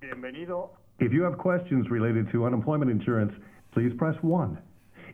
[0.00, 3.32] Bienvenido if you have questions related to unemployment insurance,
[3.72, 4.58] please press 1.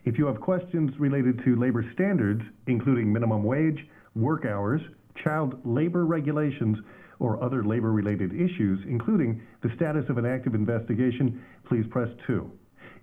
[0.05, 4.81] If you have questions related to labor standards, including minimum wage, work hours,
[5.23, 6.79] child labor regulations,
[7.19, 12.51] or other labor related issues, including the status of an active investigation, please press 2.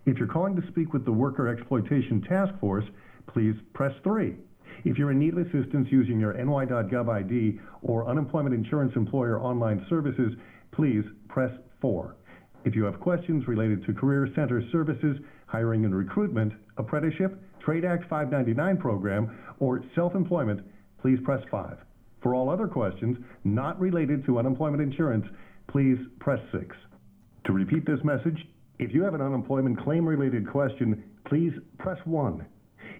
[0.06, 2.86] If you're calling to speak with the Worker Exploitation Task Force,
[3.28, 4.36] please press 3.
[4.84, 9.86] If you're in need of assistance using your ny.gov ID or unemployment insurance employer online
[9.90, 10.34] services,
[10.72, 12.16] please press 4.
[12.66, 18.10] If you have questions related to Career Center services, hiring and recruitment, apprenticeship, Trade Act
[18.10, 20.62] 599 program, or self-employment,
[21.00, 21.78] please press 5.
[22.24, 25.28] For all other questions not related to unemployment insurance,
[25.68, 26.76] please press 6.
[27.46, 28.48] To repeat this message,
[28.80, 32.44] if you have an unemployment claim related question, please press 1.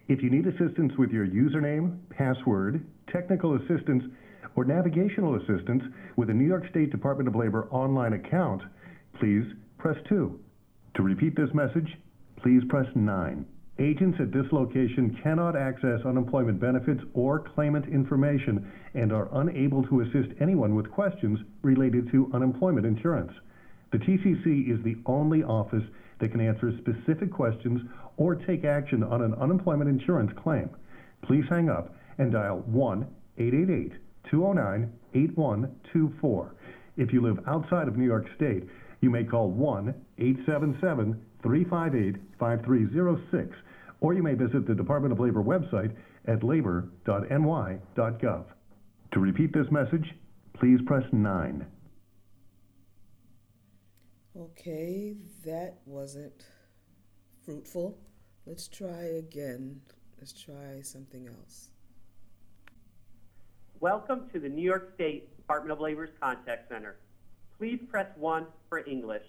[0.08, 4.04] If you need assistance with your username, password, technical assistance,
[4.56, 5.82] or navigational assistance
[6.18, 8.62] with a New York State Department of Labor online account,
[9.20, 9.46] please
[9.78, 10.40] press 2.
[10.96, 11.98] To repeat this message,
[12.42, 13.46] please press 9.
[13.78, 20.02] Agents at this location cannot access unemployment benefits or claimant information and are unable to
[20.02, 23.34] assist anyone with questions related to unemployment insurance.
[23.92, 25.84] The TCC is the only office
[26.20, 27.82] that can answer specific questions
[28.18, 30.70] or take action on an unemployment insurance claim.
[31.24, 33.06] Please hang up and dial 1
[33.38, 33.92] 888
[34.32, 36.56] 209 8124.
[36.98, 38.70] If you live outside of New York State,
[39.06, 43.56] you may call 1 877 358 5306,
[44.02, 45.96] or you may visit the Department of Labor website
[46.28, 48.46] at labor.ny.gov.
[49.14, 50.16] To repeat this message,
[50.56, 51.68] please press 9.
[54.36, 55.14] Okay,
[55.46, 56.44] that wasn't
[57.46, 58.00] fruitful.
[58.48, 59.82] Let's try again.
[60.18, 61.70] Let's try something else.
[63.80, 66.96] Welcome to the New York State Department of Labor's Contact Center.
[67.58, 69.24] Please press 1 for English.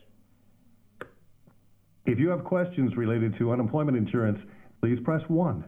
[2.07, 4.39] If you have questions related to unemployment insurance,
[4.81, 5.65] please press 1.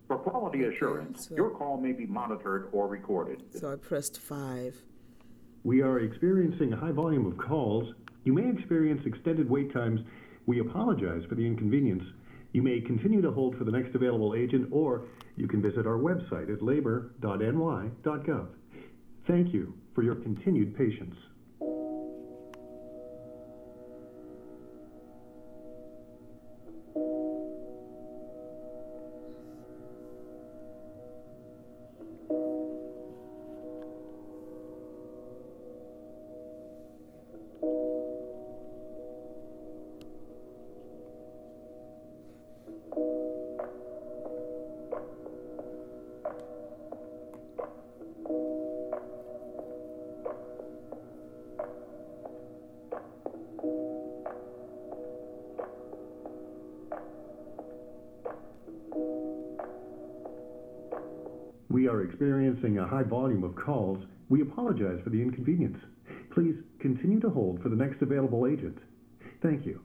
[0.09, 3.42] For quality assurance, so- your call may be monitored or recorded.
[3.54, 4.74] So I pressed 5.
[5.64, 7.94] We are experiencing a high volume of calls.
[8.24, 10.00] You may experience extended wait times.
[10.46, 12.04] We apologize for the inconvenience.
[12.52, 15.98] You may continue to hold for the next available agent, or you can visit our
[15.98, 18.46] website at labor.ny.gov.
[19.26, 21.16] Thank you for your continued patience.
[62.62, 63.98] Experiencing a high volume of calls.
[64.28, 65.78] We apologize for the inconvenience.
[66.32, 68.78] Please continue to hold for the next available agent.
[69.43, 69.80] Thank you.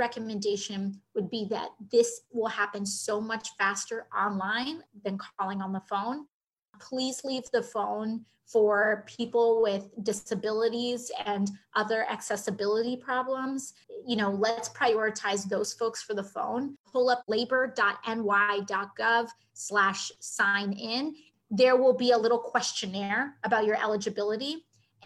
[0.00, 5.82] Recommendation would be that this will happen so much faster online than calling on the
[5.88, 6.26] phone.
[6.80, 13.74] Please leave the phone for people with disabilities and other accessibility problems.
[14.04, 16.76] You know, let's prioritize those folks for the phone.
[16.90, 21.14] Pull up labor.ny.gov slash sign in.
[21.50, 24.64] There will be a little questionnaire about your eligibility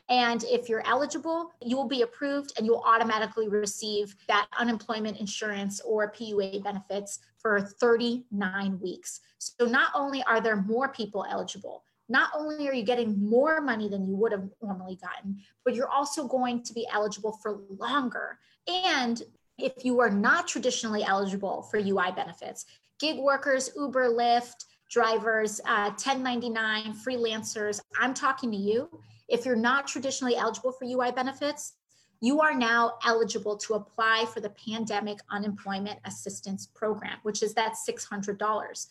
[0.09, 5.18] And if you're eligible, you will be approved and you will automatically receive that unemployment
[5.18, 9.20] insurance or PUA benefits for 39 weeks.
[9.39, 13.89] So not only are there more people eligible, not only are you getting more money
[13.89, 18.39] than you would have normally gotten, but you're also going to be eligible for longer.
[18.66, 19.22] And
[19.59, 22.66] if you are not traditionally eligible for UI benefits,
[22.98, 28.89] gig workers, Uber, Lyft, drivers, uh, 1099, freelancers, I'm talking to you.
[29.28, 31.74] If you're not traditionally eligible for UI benefits,
[32.20, 37.74] you are now eligible to apply for the Pandemic Unemployment Assistance Program, which is that
[37.88, 38.86] $600.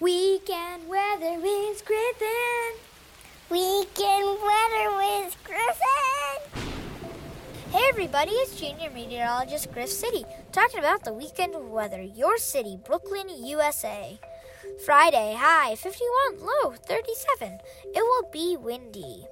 [0.00, 2.80] Weekend weather with Griffin.
[3.48, 6.72] Weekend weather with Griffin.
[7.70, 12.02] Hey everybody, it's junior meteorologist Griff City talking about the weekend weather.
[12.02, 14.18] Your city, Brooklyn, USA.
[14.84, 17.58] Friday, high 51, low 37.
[17.94, 19.24] It will be windy.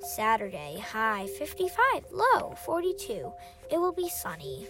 [0.00, 3.30] Saturday, high 55, low 42.
[3.70, 4.66] It will be sunny.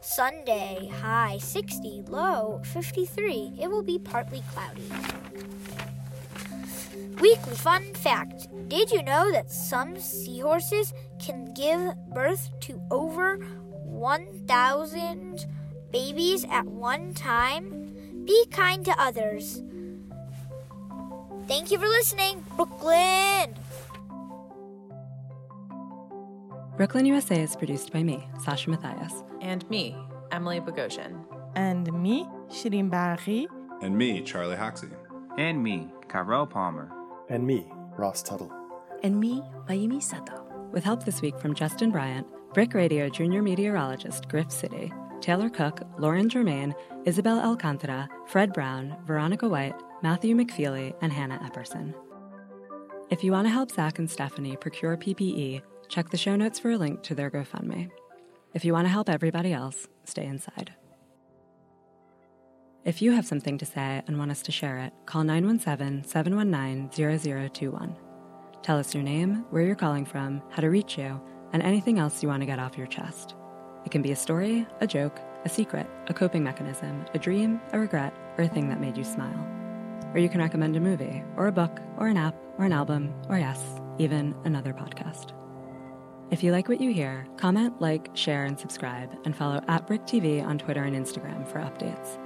[0.00, 3.58] Sunday, high 60, low 53.
[3.60, 4.90] It will be partly cloudy.
[7.20, 15.46] Weekly fun fact Did you know that some seahorses can give birth to over 1,000
[15.92, 17.83] babies at one time?
[18.24, 19.62] Be kind to others.
[21.46, 23.54] Thank you for listening, Brooklyn!
[26.76, 29.22] Brooklyn, USA is produced by me, Sasha Matthias.
[29.40, 29.94] And me,
[30.32, 31.24] Emily Bogosian.
[31.54, 33.46] And me, Shirin Barahi.
[33.82, 34.88] And me, Charlie Hoxie.
[35.38, 36.90] And me, Carol Palmer.
[37.28, 38.52] And me, Ross Tuttle.
[39.02, 40.42] And me, Mayumi Sato.
[40.72, 44.92] With help this week from Justin Bryant, BRIC Radio junior meteorologist Griff City,
[45.24, 46.74] Taylor Cook, Lauren Germain,
[47.06, 51.94] Isabel Alcantara, Fred Brown, Veronica White, Matthew McFeely, and Hannah Epperson.
[53.08, 56.72] If you want to help Zach and Stephanie procure PPE, check the show notes for
[56.72, 57.90] a link to their GoFundMe.
[58.52, 60.74] If you want to help everybody else, stay inside.
[62.84, 66.90] If you have something to say and want us to share it, call 917 719
[66.90, 67.96] 0021.
[68.60, 71.18] Tell us your name, where you're calling from, how to reach you,
[71.54, 73.36] and anything else you want to get off your chest.
[73.84, 77.78] It can be a story, a joke, a secret, a coping mechanism, a dream, a
[77.78, 79.46] regret, or a thing that made you smile.
[80.14, 83.12] Or you can recommend a movie, or a book, or an app, or an album,
[83.28, 83.60] or yes,
[83.98, 85.32] even another podcast.
[86.30, 90.06] If you like what you hear, comment, like, share, and subscribe, and follow at BRIC
[90.06, 92.18] TV on Twitter and Instagram for updates.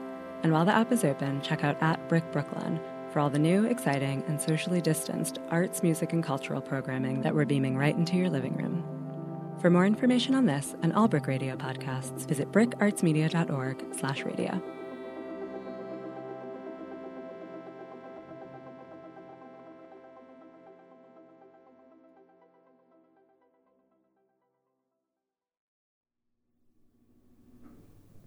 [0.43, 2.79] And while the app is open, check out at BRIC Brooklyn
[3.11, 7.45] for all the new, exciting, and socially distanced arts, music, and cultural programming that we're
[7.45, 8.98] beaming right into your living room.
[9.61, 14.63] For more information on this and all BRIC Radio podcasts, visit bricartsmedia.org slash radio.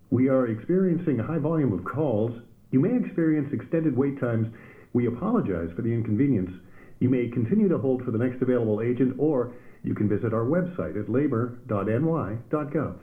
[0.09, 2.33] We are experiencing a high volume of calls.
[2.71, 4.47] You may experience extended wait times.
[4.91, 6.51] We apologize for the inconvenience.
[6.99, 9.53] You may continue to hold for the next available agent, or
[9.83, 12.95] you can visit our website at labor.ny.gov.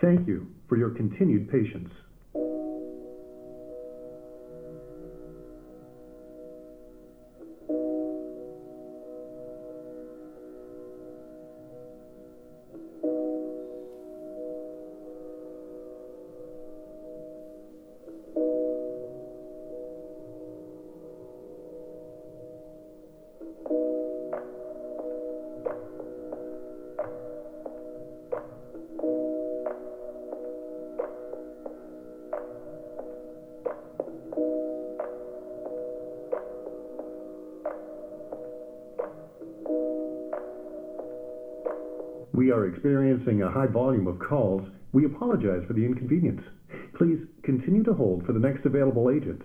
[0.00, 1.90] Thank you for your continued patience.
[43.18, 44.62] Experiencing a high volume of calls.
[44.92, 46.42] We apologize for the inconvenience.
[46.96, 49.42] Please continue to hold for the next available agent.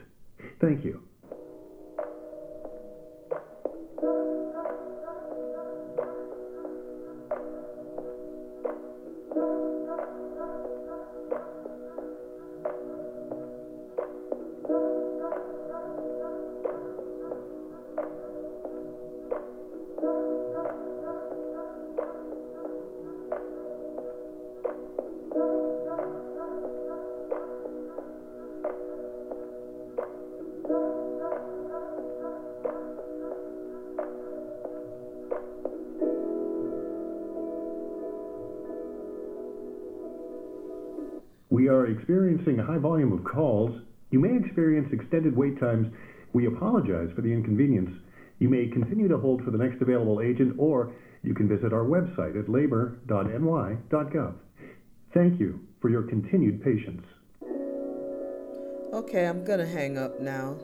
[0.62, 1.02] Thank you.
[42.44, 43.72] Experiencing a high volume of calls.
[44.11, 45.88] You may experience extended wait times.
[46.34, 47.91] We apologize for the inconvenience.
[48.40, 50.91] You may continue to hold for the next available agent, or
[51.24, 54.34] you can visit our website at labor.ny.gov.
[55.14, 57.06] Thank you for your continued patience.
[58.94, 60.57] Okay, I'm gonna hang up now.